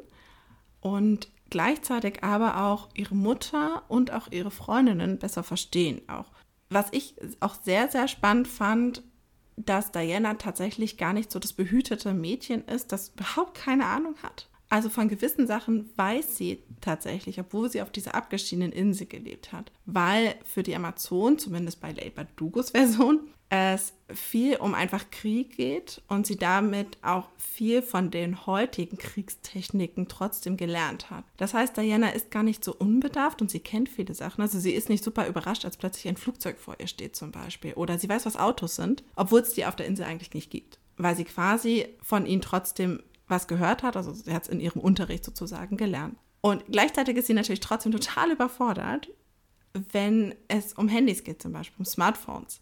und 0.81 1.29
gleichzeitig 1.49 2.23
aber 2.23 2.65
auch 2.65 2.89
ihre 2.95 3.15
Mutter 3.15 3.83
und 3.87 4.11
auch 4.11 4.31
ihre 4.31 4.51
Freundinnen 4.51 5.19
besser 5.19 5.43
verstehen 5.43 6.01
auch 6.09 6.31
was 6.69 6.87
ich 6.91 7.15
auch 7.39 7.55
sehr, 7.61 7.89
sehr 7.89 8.07
spannend 8.07 8.47
fand, 8.47 9.03
dass 9.57 9.91
Diana 9.91 10.33
tatsächlich 10.33 10.97
gar 10.97 11.13
nicht 11.13 11.31
so 11.31 11.39
das 11.39 11.53
behütete 11.53 12.13
Mädchen 12.13 12.65
ist, 12.65 12.91
das 12.91 13.09
überhaupt 13.09 13.55
keine 13.55 13.85
Ahnung 13.85 14.15
hat. 14.21 14.49
Also 14.67 14.89
von 14.89 15.07
gewissen 15.07 15.47
Sachen 15.47 15.91
weiß 15.95 16.37
sie 16.37 16.63
tatsächlich, 16.81 17.39
obwohl 17.39 17.69
sie 17.69 17.81
auf 17.81 17.91
dieser 17.91 18.15
abgeschiedenen 18.15 18.71
Insel 18.71 19.05
gelebt 19.05 19.53
hat. 19.53 19.71
Weil 19.85 20.35
für 20.43 20.63
die 20.63 20.75
Amazon, 20.75 21.37
zumindest 21.37 21.79
bei 21.79 21.91
Late 21.91 22.11
Bardugos 22.11 22.71
Version, 22.71 23.29
es 23.49 23.93
viel 24.09 24.57
um 24.57 24.73
einfach 24.73 25.11
Krieg 25.11 25.55
geht 25.55 26.01
und 26.07 26.25
sie 26.25 26.35
damit 26.35 26.97
auch 27.03 27.27
viel 27.37 27.81
von 27.81 28.09
den 28.09 28.45
heutigen 28.45 28.97
Kriegstechniken 28.97 30.07
trotzdem 30.07 30.57
gelernt 30.57 31.09
hat. 31.09 31.25
Das 31.37 31.53
heißt, 31.53 31.77
Diana 31.77 32.09
ist 32.09 32.31
gar 32.31 32.43
nicht 32.43 32.63
so 32.63 32.75
unbedarft 32.75 33.41
und 33.41 33.51
sie 33.51 33.59
kennt 33.59 33.87
viele 33.87 34.13
Sachen. 34.13 34.41
Also 34.41 34.59
sie 34.59 34.71
ist 34.71 34.89
nicht 34.89 35.03
super 35.03 35.27
überrascht, 35.27 35.65
als 35.65 35.77
plötzlich 35.77 36.07
ein 36.07 36.17
Flugzeug 36.17 36.57
vor 36.59 36.75
ihr 36.79 36.87
steht 36.87 37.15
zum 37.15 37.31
Beispiel. 37.31 37.73
Oder 37.73 37.99
sie 37.99 38.09
weiß, 38.09 38.25
was 38.25 38.37
Autos 38.37 38.75
sind, 38.75 39.03
obwohl 39.15 39.41
es 39.41 39.53
die 39.53 39.65
auf 39.65 39.75
der 39.75 39.85
Insel 39.85 40.05
eigentlich 40.05 40.33
nicht 40.33 40.49
gibt. 40.49 40.79
Weil 40.97 41.15
sie 41.15 41.25
quasi 41.25 41.87
von 42.01 42.25
ihnen 42.25 42.41
trotzdem 42.41 43.03
was 43.27 43.47
gehört 43.47 43.83
hat, 43.83 43.97
also 43.97 44.13
sie 44.13 44.33
hat 44.33 44.43
es 44.43 44.49
in 44.49 44.59
ihrem 44.59 44.81
Unterricht 44.81 45.25
sozusagen 45.25 45.77
gelernt. 45.77 46.15
Und 46.41 46.63
gleichzeitig 46.69 47.17
ist 47.17 47.27
sie 47.27 47.33
natürlich 47.33 47.59
trotzdem 47.59 47.91
total 47.91 48.31
überfordert, 48.31 49.09
wenn 49.73 50.35
es 50.47 50.73
um 50.73 50.87
Handys 50.87 51.23
geht, 51.23 51.41
zum 51.41 51.53
Beispiel 51.53 51.79
um 51.79 51.85
Smartphones 51.85 52.61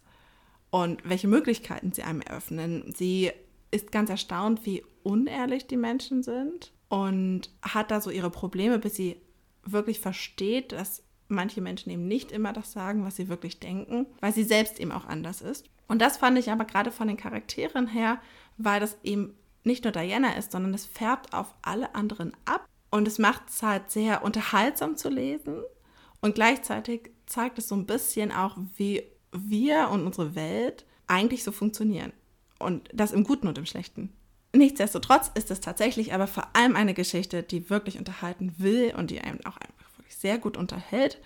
und 0.74 1.08
welche 1.08 1.28
Möglichkeiten 1.28 1.92
sie 1.92 2.02
einem 2.02 2.20
eröffnen. 2.20 2.92
Sie 2.96 3.30
ist 3.70 3.92
ganz 3.92 4.10
erstaunt, 4.10 4.66
wie 4.66 4.84
unehrlich 5.04 5.68
die 5.68 5.76
Menschen 5.76 6.24
sind 6.24 6.72
und 6.88 7.42
hat 7.62 7.92
da 7.92 8.00
so 8.00 8.10
ihre 8.10 8.30
Probleme, 8.30 8.80
bis 8.80 8.96
sie 8.96 9.20
wirklich 9.64 10.00
versteht, 10.00 10.72
dass 10.72 11.04
manche 11.28 11.60
Menschen 11.60 11.90
eben 11.90 12.08
nicht 12.08 12.32
immer 12.32 12.52
das 12.52 12.72
sagen, 12.72 13.04
was 13.04 13.14
sie 13.14 13.28
wirklich 13.28 13.60
denken, 13.60 14.06
weil 14.20 14.34
sie 14.34 14.42
selbst 14.42 14.80
eben 14.80 14.90
auch 14.90 15.04
anders 15.04 15.42
ist. 15.42 15.70
Und 15.86 16.02
das 16.02 16.16
fand 16.16 16.38
ich 16.38 16.50
aber 16.50 16.64
gerade 16.64 16.90
von 16.90 17.06
den 17.06 17.16
Charakteren 17.16 17.86
her, 17.86 18.20
weil 18.56 18.80
das 18.80 18.98
eben 19.04 19.36
nicht 19.62 19.84
nur 19.84 19.92
Diana 19.92 20.32
ist, 20.32 20.50
sondern 20.50 20.74
es 20.74 20.86
färbt 20.86 21.34
auf 21.34 21.54
alle 21.62 21.94
anderen 21.94 22.32
ab. 22.46 22.66
Und 22.90 23.06
es 23.06 23.20
macht 23.20 23.48
es 23.48 23.62
halt 23.62 23.92
sehr 23.92 24.24
unterhaltsam 24.24 24.96
zu 24.96 25.08
lesen. 25.08 25.62
Und 26.20 26.34
gleichzeitig 26.34 27.12
zeigt 27.26 27.58
es 27.58 27.68
so 27.68 27.76
ein 27.76 27.86
bisschen 27.86 28.32
auch, 28.32 28.56
wie 28.74 29.13
wir 29.36 29.88
und 29.90 30.06
unsere 30.06 30.34
Welt 30.34 30.84
eigentlich 31.06 31.44
so 31.44 31.52
funktionieren. 31.52 32.12
Und 32.58 32.88
das 32.92 33.12
im 33.12 33.24
Guten 33.24 33.48
und 33.48 33.58
im 33.58 33.66
Schlechten. 33.66 34.12
Nichtsdestotrotz 34.54 35.30
ist 35.34 35.50
es 35.50 35.60
tatsächlich 35.60 36.14
aber 36.14 36.26
vor 36.26 36.48
allem 36.54 36.76
eine 36.76 36.94
Geschichte, 36.94 37.42
die 37.42 37.70
wirklich 37.70 37.98
unterhalten 37.98 38.54
will 38.58 38.94
und 38.96 39.10
die 39.10 39.20
einem 39.20 39.40
auch 39.44 39.56
einfach 39.56 39.98
wirklich 39.98 40.16
sehr 40.16 40.38
gut 40.38 40.56
unterhält 40.56 41.20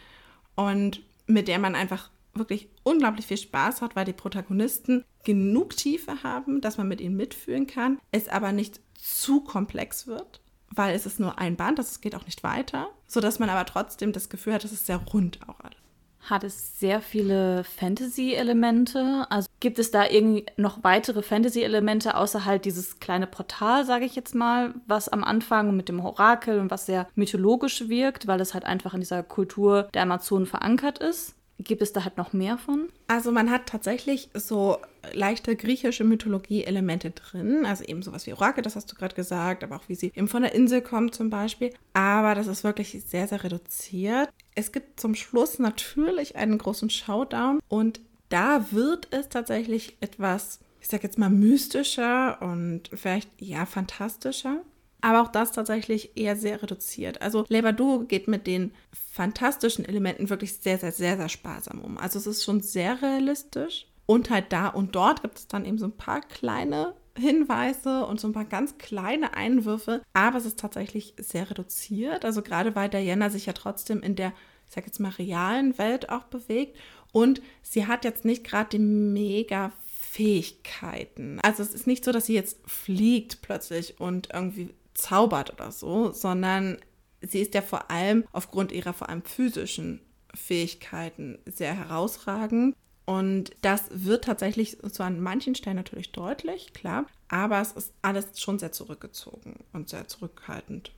und 0.55 1.03
mit 1.27 1.47
der 1.47 1.59
man 1.59 1.75
einfach 1.75 2.11
wirklich 2.33 2.68
unglaublich 2.85 3.27
viel 3.27 3.37
Spaß 3.37 3.83
hat, 3.83 3.97
weil 3.97 4.07
die 4.07 4.12
Protagonisten 4.12 5.05
genug 5.25 5.77
Tiefe 5.77 6.23
haben, 6.23 6.61
dass 6.61 6.79
man 6.79 6.88
mit 6.88 7.01
ihnen 7.01 7.16
mitfühlen 7.16 7.66
kann, 7.66 7.99
es 8.12 8.29
aber 8.29 8.53
nicht 8.53 8.81
zu 8.94 9.42
komplex 9.42 10.07
wird, 10.07 10.40
weil 10.71 10.94
es 10.94 11.05
ist 11.05 11.21
nur 11.21 11.38
ein 11.38 11.57
Band, 11.57 11.79
das 11.79 12.01
geht 12.01 12.14
auch 12.14 12.25
nicht 12.25 12.42
weiter, 12.42 12.88
sodass 13.07 13.38
man 13.38 13.51
aber 13.51 13.66
trotzdem 13.66 14.12
das 14.12 14.31
Gefühl 14.31 14.55
hat, 14.55 14.64
es 14.64 14.73
ist 14.73 14.87
sehr 14.87 14.97
rund 14.97 15.40
auch 15.49 15.61
alles 15.61 15.78
hat 16.20 16.44
es 16.44 16.78
sehr 16.78 17.00
viele 17.00 17.64
Fantasy-Elemente. 17.64 19.26
Also 19.31 19.48
gibt 19.61 19.78
es 19.78 19.90
da 19.90 20.07
irgendwie 20.07 20.46
noch 20.57 20.85
weitere 20.85 21.22
Fantasy-Elemente 21.22 22.16
außer 22.16 22.44
halt 22.44 22.64
dieses 22.64 23.00
kleine 23.00 23.26
Portal, 23.26 23.85
sage 23.85 24.04
ich 24.04 24.14
jetzt 24.14 24.35
mal, 24.35 24.74
was 24.87 25.09
am 25.09 25.24
Anfang 25.24 25.76
mit 25.76 25.88
dem 25.88 26.00
Orakel 26.00 26.61
und 26.61 26.70
was 26.70 26.87
sehr 26.87 27.09
mythologisch 27.14 27.88
wirkt, 27.88 28.26
weil 28.26 28.40
es 28.40 28.54
halt 28.54 28.64
einfach 28.64 28.94
in 28.94 29.00
dieser 29.00 29.22
Kultur 29.22 29.88
der 29.94 30.02
Amazonen 30.02 30.46
verankert 30.46 30.98
ist. 30.98 31.35
Gibt 31.61 31.83
es 31.83 31.92
da 31.92 32.04
halt 32.04 32.16
noch 32.16 32.33
mehr 32.33 32.57
von? 32.57 32.88
Also 33.09 33.33
man 33.33 33.50
hat 33.50 33.66
tatsächlich 33.66 34.31
so 34.33 34.78
leichte 35.12 35.57
griechische 35.57 36.04
Mythologie-Elemente 36.04 37.11
drin. 37.11 37.66
Also 37.66 37.83
eben 37.83 38.02
sowas 38.02 38.26
wie 38.28 38.33
Orakel, 38.33 38.62
das 38.62 38.76
hast 38.76 38.92
du 38.92 38.94
gerade 38.94 39.16
gesagt, 39.16 39.64
aber 39.64 39.74
auch 39.74 39.88
wie 39.88 39.96
sie 39.96 40.12
eben 40.14 40.28
von 40.28 40.42
der 40.42 40.54
Insel 40.54 40.83
kommt 40.83 41.16
zum 41.16 41.31
Beispiel. 41.31 41.74
Aber 41.94 42.37
das 42.37 42.46
ist 42.46 42.62
wirklich 42.62 43.02
sehr, 43.04 43.26
sehr 43.26 43.42
reduziert. 43.42 44.28
Es 44.59 44.73
gibt 44.73 44.99
zum 44.99 45.14
Schluss 45.14 45.61
natürlich 45.61 46.35
einen 46.35 46.59
großen 46.59 46.90
Showdown 46.90 47.61
und 47.68 48.01
da 48.29 48.73
wird 48.73 49.07
es 49.12 49.29
tatsächlich 49.29 49.97
etwas, 50.01 50.59
ich 50.81 50.88
sag 50.88 51.05
jetzt 51.05 51.16
mal, 51.16 51.31
mystischer 51.31 52.42
und 52.42 52.90
vielleicht 52.92 53.31
ja 53.38 53.66
fantastischer. 53.66 54.62
Aber 55.01 55.23
auch 55.23 55.29
das 55.29 55.53
tatsächlich 55.53 56.16
eher 56.16 56.35
sehr 56.35 56.61
reduziert. 56.61 57.23
Also 57.23 57.44
Leverdugo 57.49 58.05
geht 58.07 58.27
mit 58.27 58.49
den 58.49 58.73
fantastischen 59.12 59.85
Elementen 59.85 60.29
wirklich 60.29 60.55
sehr, 60.55 60.77
sehr, 60.77 60.90
sehr, 60.90 61.16
sehr 61.16 61.29
sparsam 61.29 61.81
um. 61.81 61.97
Also 61.97 62.18
es 62.18 62.27
ist 62.27 62.42
schon 62.42 62.61
sehr 62.61 63.01
realistisch. 63.01 63.87
Und 64.07 64.29
halt 64.29 64.47
da 64.53 64.66
und 64.66 64.97
dort 64.97 65.23
gibt 65.23 65.38
es 65.38 65.47
dann 65.47 65.66
eben 65.66 65.79
so 65.79 65.87
ein 65.87 65.97
paar 65.97 66.21
kleine 66.23 66.94
Hinweise 67.18 68.07
und 68.07 68.20
so 68.20 68.28
ein 68.28 68.33
paar 68.33 68.44
ganz 68.44 68.78
kleine 68.78 69.35
Einwürfe, 69.35 70.02
aber 70.12 70.38
es 70.38 70.46
ist 70.46 70.59
tatsächlich 70.59 71.14
sehr 71.18 71.50
reduziert. 71.50 72.24
Also 72.24 72.42
gerade 72.42 72.74
weil 72.74 72.88
Diana 72.88 73.31
sich 73.31 73.46
ja 73.46 73.52
trotzdem 73.52 74.02
in 74.02 74.16
der, 74.16 74.33
ich 74.66 74.74
sag 74.74 74.87
jetzt 74.87 75.00
mal, 75.00 75.11
realen 75.11 75.78
Welt 75.78 76.11
auch 76.11 76.24
bewegt 76.24 76.76
und 77.12 77.42
sie 77.62 77.87
hat 77.87 78.04
jetzt 78.04 78.24
nicht 78.24 78.44
gerade 78.44 78.70
die 78.70 78.78
mega 78.78 79.72
Fähigkeiten. 80.11 81.38
Also 81.42 81.62
es 81.62 81.74
ist 81.74 81.87
nicht 81.87 82.04
so, 82.04 82.12
dass 82.12 82.26
sie 82.26 82.35
jetzt 82.35 82.59
fliegt 82.66 83.42
plötzlich 83.42 84.00
und 84.00 84.28
irgendwie 84.33 84.74
zaubert 84.94 85.52
oder 85.52 85.70
so, 85.70 86.12
sondern 86.12 86.78
sie 87.20 87.40
ist 87.40 87.54
ja 87.54 87.62
vor 87.62 87.90
allem 87.90 88.24
aufgrund 88.33 88.72
ihrer 88.72 88.92
vor 88.92 89.09
allem 89.09 89.22
physischen 89.22 90.00
Fähigkeiten 90.35 91.38
sehr 91.46 91.74
herausragend. 91.74 92.76
Und 93.09 93.53
das 93.62 93.85
wird 93.90 94.25
tatsächlich 94.25 94.77
so 94.83 95.03
an 95.03 95.18
manchen 95.18 95.55
Stellen 95.55 95.77
natürlich 95.77 96.12
deutlich, 96.12 96.75
klar, 96.75 97.07
aber 97.29 97.59
es 97.59 97.73
ist 97.73 97.94
alles 98.03 98.38
schon 98.38 98.59
sehr 98.59 98.71
zurückgezogen 98.71 99.61
und 99.73 99.88
sehr 99.88 100.09
zurückhaltend. 100.09 100.92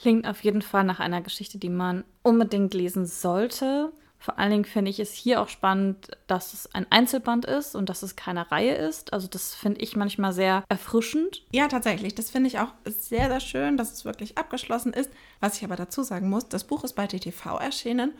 Klingt 0.00 0.26
auf 0.26 0.42
jeden 0.42 0.62
Fall 0.62 0.84
nach 0.84 1.00
einer 1.00 1.20
Geschichte, 1.20 1.58
die 1.58 1.68
man 1.68 2.04
unbedingt 2.22 2.72
lesen 2.72 3.04
sollte. 3.04 3.92
Vor 4.18 4.38
allen 4.38 4.52
Dingen 4.52 4.64
finde 4.64 4.90
ich 4.90 4.98
es 5.00 5.12
hier 5.12 5.42
auch 5.42 5.50
spannend, 5.50 6.12
dass 6.28 6.54
es 6.54 6.74
ein 6.74 6.86
Einzelband 6.88 7.44
ist 7.44 7.76
und 7.76 7.90
dass 7.90 8.02
es 8.02 8.16
keine 8.16 8.50
Reihe 8.50 8.76
ist. 8.76 9.12
Also 9.12 9.28
das 9.28 9.54
finde 9.54 9.82
ich 9.82 9.96
manchmal 9.96 10.32
sehr 10.32 10.64
erfrischend. 10.70 11.42
Ja, 11.52 11.68
tatsächlich. 11.68 12.14
Das 12.14 12.30
finde 12.30 12.48
ich 12.48 12.58
auch 12.58 12.72
sehr, 12.86 13.28
sehr 13.28 13.40
schön, 13.40 13.76
dass 13.76 13.92
es 13.92 14.06
wirklich 14.06 14.38
abgeschlossen 14.38 14.94
ist. 14.94 15.10
Was 15.40 15.58
ich 15.58 15.64
aber 15.64 15.76
dazu 15.76 16.04
sagen 16.04 16.30
muss, 16.30 16.48
das 16.48 16.64
Buch 16.64 16.84
ist 16.84 16.94
bei 16.94 17.06
DTV 17.06 17.58
erschienen 17.60 18.14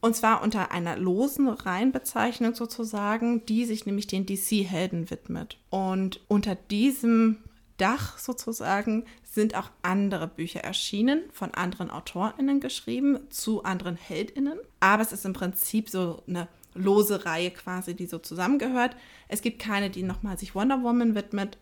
und 0.00 0.14
zwar 0.14 0.42
unter 0.42 0.70
einer 0.70 0.96
losen 0.96 1.48
Reihenbezeichnung 1.48 2.54
sozusagen, 2.54 3.44
die 3.46 3.64
sich 3.64 3.84
nämlich 3.84 4.06
den 4.06 4.26
DC-Helden 4.26 5.10
widmet. 5.10 5.58
Und 5.70 6.20
unter 6.28 6.54
diesem 6.54 7.38
Dach 7.78 8.18
sozusagen 8.18 9.04
sind 9.24 9.56
auch 9.56 9.70
andere 9.82 10.28
Bücher 10.28 10.60
erschienen, 10.60 11.22
von 11.32 11.52
anderen 11.54 11.90
AutorInnen 11.90 12.60
geschrieben, 12.60 13.18
zu 13.30 13.62
anderen 13.64 13.96
HeldInnen. 13.96 14.58
Aber 14.80 15.02
es 15.02 15.12
ist 15.12 15.24
im 15.24 15.32
Prinzip 15.32 15.88
so 15.88 16.22
eine 16.26 16.48
lose 16.74 17.24
Reihe 17.24 17.50
quasi, 17.50 17.94
die 17.94 18.06
so 18.06 18.18
zusammengehört. 18.18 18.96
Es 19.28 19.42
gibt 19.42 19.60
keine, 19.60 19.90
die 19.90 20.02
nochmal 20.02 20.38
sich 20.38 20.54
Wonder 20.54 20.82
Woman 20.82 21.14
widmet, 21.14 21.58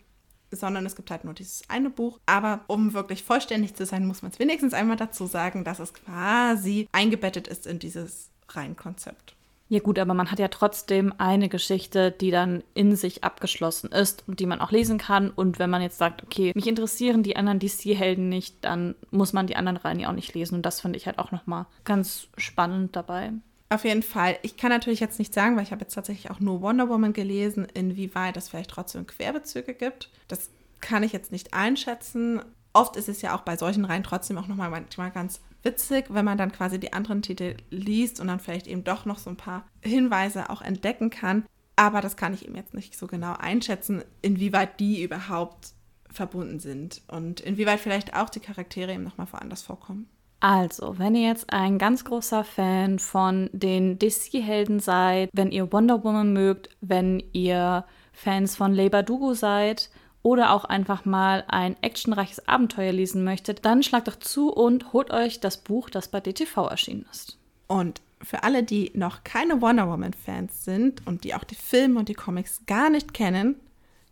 sondern 0.51 0.87
es 0.87 0.97
gibt 0.97 1.11
halt 1.11 1.25
nur 1.25 1.35
dieses 1.35 1.69
eine 1.69 1.91
Buch. 1.91 2.19
Aber 2.27 2.61
um 2.67 2.93
wirklich 2.93 3.25
vollständig 3.25 3.75
zu 3.75 3.87
sein, 3.87 4.07
muss 4.07 4.23
man 4.23 4.31
es 4.33 4.39
wenigstens 4.39 4.75
einmal 4.75 4.97
dazu 4.97 5.27
sagen, 5.27 5.65
dass 5.65 5.79
es 5.79 5.95
quasi 5.95 6.89
eingebettet 6.93 7.49
ist 7.49 7.67
in 7.67 7.79
dieses 7.79 8.31
Reihenkonzept. 8.49 9.37
Ja 9.69 9.81
gut, 9.81 9.99
aber 9.99 10.15
man 10.15 10.31
hat 10.31 10.39
ja 10.39 10.47
trotzdem 10.47 11.13
eine 11.19 11.49
Geschichte, 11.49 12.13
die 12.13 12.31
dann 12.31 12.63
in 12.75 12.95
sich 12.95 13.25
abgeschlossen 13.25 13.91
ist 13.91 14.23
und 14.29 14.39
die 14.39 14.47
man 14.47 14.61
auch 14.61 14.71
lesen 14.71 14.97
kann. 14.97 15.31
Und 15.31 15.59
wenn 15.59 15.71
man 15.71 15.83
jetzt 15.83 15.99
sagt, 15.99 16.23
okay, 16.23 16.53
mich 16.55 16.69
interessieren 16.69 17.25
die 17.25 17.35
anderen 17.35 17.59
DC-Helden 17.59 18.29
nicht, 18.29 18.65
dann 18.65 18.95
muss 19.11 19.33
man 19.33 19.49
die 19.49 19.57
anderen 19.57 19.77
Reihen 19.77 19.99
ja 19.99 20.09
auch 20.09 20.15
nicht 20.15 20.35
lesen. 20.35 20.55
Und 20.55 20.63
das 20.63 20.81
finde 20.81 20.99
ich 20.99 21.07
halt 21.07 21.19
auch 21.19 21.33
nochmal 21.33 21.67
ganz 21.83 22.29
spannend 22.37 22.95
dabei. 22.95 23.33
Auf 23.69 23.85
jeden 23.85 24.03
Fall. 24.03 24.39
Ich 24.43 24.57
kann 24.57 24.71
natürlich 24.71 25.01
jetzt 25.01 25.19
nicht 25.19 25.35
sagen, 25.35 25.57
weil 25.57 25.65
ich 25.65 25.73
habe 25.73 25.83
jetzt 25.83 25.95
tatsächlich 25.95 26.31
auch 26.31 26.39
nur 26.39 26.61
Wonder 26.61 26.89
Woman 26.89 27.13
gelesen, 27.13 27.67
inwieweit 27.75 28.37
es 28.37 28.49
vielleicht 28.49 28.71
trotzdem 28.71 29.07
Querbezüge 29.07 29.75
gibt. 29.75 30.11
Das 30.29 30.51
kann 30.81 31.03
ich 31.03 31.13
jetzt 31.13 31.33
nicht 31.33 31.53
einschätzen. 31.53 32.43
Oft 32.73 32.97
ist 32.97 33.09
es 33.09 33.23
ja 33.23 33.35
auch 33.35 33.41
bei 33.41 33.57
solchen 33.57 33.85
Reihen 33.85 34.05
trotzdem 34.05 34.39
auch 34.39 34.47
nochmal 34.47 34.71
manchmal 34.71 35.11
ganz 35.11 35.41
witzig, 35.63 36.07
wenn 36.11 36.25
man 36.25 36.39
dann 36.39 36.53
quasi 36.53 36.79
die 36.79 36.93
anderen 36.93 37.23
Titel 37.23 37.57
liest 37.71 38.21
und 38.21 38.29
dann 38.29 38.39
vielleicht 38.39 38.69
eben 38.69 38.85
doch 38.85 39.05
noch 39.05 39.19
so 39.19 39.31
ein 39.31 39.37
paar 39.37 39.67
Hinweise 39.83 40.49
auch 40.51 40.63
entdecken 40.63 41.11
kann. 41.11 41.45
Aber 41.75 42.01
das 42.01 42.17
kann 42.17 42.35
ich 42.35 42.45
eben 42.45 42.55
jetzt 42.55 42.75
nicht 42.75 42.97
so 42.97 43.07
genau 43.07 43.35
einschätzen, 43.35 44.05
inwieweit 44.23 44.79
die 44.79 45.03
überhaupt 45.03 45.73
verbunden 46.11 46.61
sind 46.61 47.03
und 47.09 47.41
inwieweit 47.41 47.81
vielleicht 47.81 48.15
auch 48.15 48.31
die 48.31 48.41
Charaktere 48.41 48.95
eben 48.95 49.03
nochmal 49.03 49.31
woanders 49.31 49.63
vorkommen. 49.63 50.09
Also, 50.41 50.99
wenn 50.99 51.15
ihr 51.15 51.29
jetzt 51.29 51.53
ein 51.53 51.79
ganz 51.79 52.05
großer 52.05 52.45
Fan 52.45 52.99
von 52.99 53.49
den 53.53 53.99
DC-Helden 53.99 54.81
seid, 54.81 55.31
wenn 55.33 55.51
ihr 55.51 55.73
Wonder 55.73 56.05
Woman 56.05 56.33
mögt, 56.33 56.69
wenn 56.81 57.23
ihr 57.33 57.85
Fans 58.13 58.57
von 58.57 58.73
Labor 58.75 59.03
Dugo 59.03 59.35
seid 59.35 59.91
oder 60.23 60.53
auch 60.53 60.65
einfach 60.65 61.05
mal 61.05 61.45
ein 61.49 61.77
actionreiches 61.83 62.49
Abenteuer 62.49 62.93
lesen 62.93 63.25
möchtet, 63.25 63.65
dann 63.65 63.83
schlagt 63.83 64.09
doch 64.09 64.17
zu 64.17 64.53
und 64.53 64.93
holt 64.93 65.11
euch 65.11 65.41
das 65.41 65.59
Buch, 65.59 65.89
das 65.89 66.09
bei 66.09 66.21
DTV 66.21 66.69
erschienen 66.69 67.07
ist. 67.11 67.39
Und 67.67 68.03
für 68.23 68.43
alle, 68.43 68.63
die 68.63 68.91
noch 68.95 69.25
keine 69.25 69.61
Wonder 69.61 69.89
Woman-Fans 69.89 70.65
sind 70.65 71.07
und 71.07 71.25
die 71.25 71.35
auch 71.35 71.45
die 71.45 71.55
Filme 71.55 71.99
und 71.99 72.09
die 72.09 72.15
Comics 72.15 72.63
gar 72.67 72.91
nicht 72.91 73.15
kennen, 73.15 73.57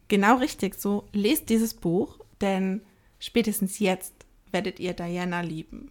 genau 0.09 0.37
richtig 0.37 0.81
so, 0.81 1.05
lest 1.13 1.49
dieses 1.49 1.75
Buch, 1.75 2.19
denn 2.41 2.83
spätestens 3.19 3.79
jetzt 3.79 4.15
werdet 4.51 4.79
ihr 4.81 4.93
Diana 4.93 5.41
lieben. 5.41 5.91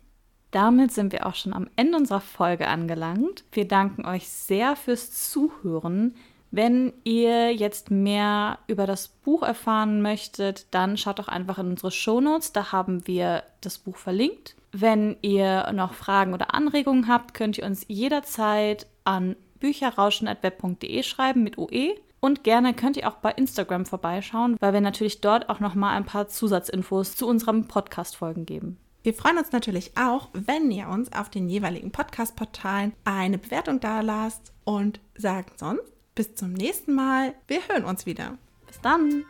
Damit 0.53 0.91
sind 0.91 1.11
wir 1.11 1.25
auch 1.25 1.33
schon 1.33 1.51
am 1.51 1.67
Ende 1.75 1.97
unserer 1.97 2.21
Folge 2.21 2.67
angelangt. 2.67 3.43
Wir 3.51 3.67
danken 3.67 4.05
euch 4.05 4.29
sehr 4.29 4.75
fürs 4.75 5.31
Zuhören. 5.31 6.13
Wenn 6.51 6.93
ihr 7.03 7.51
jetzt 7.51 7.89
mehr 7.89 8.59
über 8.67 8.85
das 8.85 9.07
Buch 9.07 9.41
erfahren 9.41 10.03
möchtet, 10.03 10.67
dann 10.69 10.95
schaut 10.95 11.17
doch 11.17 11.27
einfach 11.27 11.57
in 11.57 11.69
unsere 11.69 11.89
Shownotes, 11.89 12.51
da 12.53 12.71
haben 12.71 13.07
wir 13.07 13.41
das 13.61 13.79
Buch 13.79 13.97
verlinkt. 13.97 14.55
Wenn 14.71 15.17
ihr 15.23 15.71
noch 15.73 15.95
Fragen 15.95 16.35
oder 16.35 16.53
Anregungen 16.53 17.07
habt, 17.07 17.33
könnt 17.33 17.57
ihr 17.57 17.65
uns 17.65 17.85
jederzeit 17.87 18.85
an 19.05 19.35
bücherrauschen.web.de 19.59 21.01
schreiben 21.01 21.41
mit 21.41 21.57
OE. 21.57 21.95
Und 22.19 22.43
gerne 22.43 22.75
könnt 22.75 22.95
ihr 22.95 23.09
auch 23.09 23.15
bei 23.15 23.31
Instagram 23.31 23.87
vorbeischauen, 23.87 24.55
weil 24.59 24.73
wir 24.73 24.81
natürlich 24.81 25.19
dort 25.19 25.49
auch 25.49 25.59
noch 25.59 25.73
mal 25.73 25.95
ein 25.95 26.05
paar 26.05 26.27
Zusatzinfos 26.27 27.15
zu 27.15 27.27
unserem 27.27 27.67
Podcast-Folgen 27.67 28.45
geben. 28.45 28.77
Wir 29.03 29.13
freuen 29.13 29.37
uns 29.37 29.51
natürlich 29.51 29.97
auch, 29.97 30.29
wenn 30.31 30.71
ihr 30.71 30.87
uns 30.87 31.11
auf 31.11 31.29
den 31.29 31.49
jeweiligen 31.49 31.91
Podcast-Portalen 31.91 32.93
eine 33.03 33.37
Bewertung 33.37 33.81
da 33.81 33.99
lasst 33.99 34.53
und 34.63 35.01
sagt 35.15 35.59
sonst 35.59 35.91
bis 36.15 36.35
zum 36.35 36.53
nächsten 36.53 36.93
Mal. 36.93 37.33
Wir 37.47 37.67
hören 37.67 37.83
uns 37.83 38.05
wieder. 38.05 38.37
Bis 38.65 38.79
dann. 38.79 39.25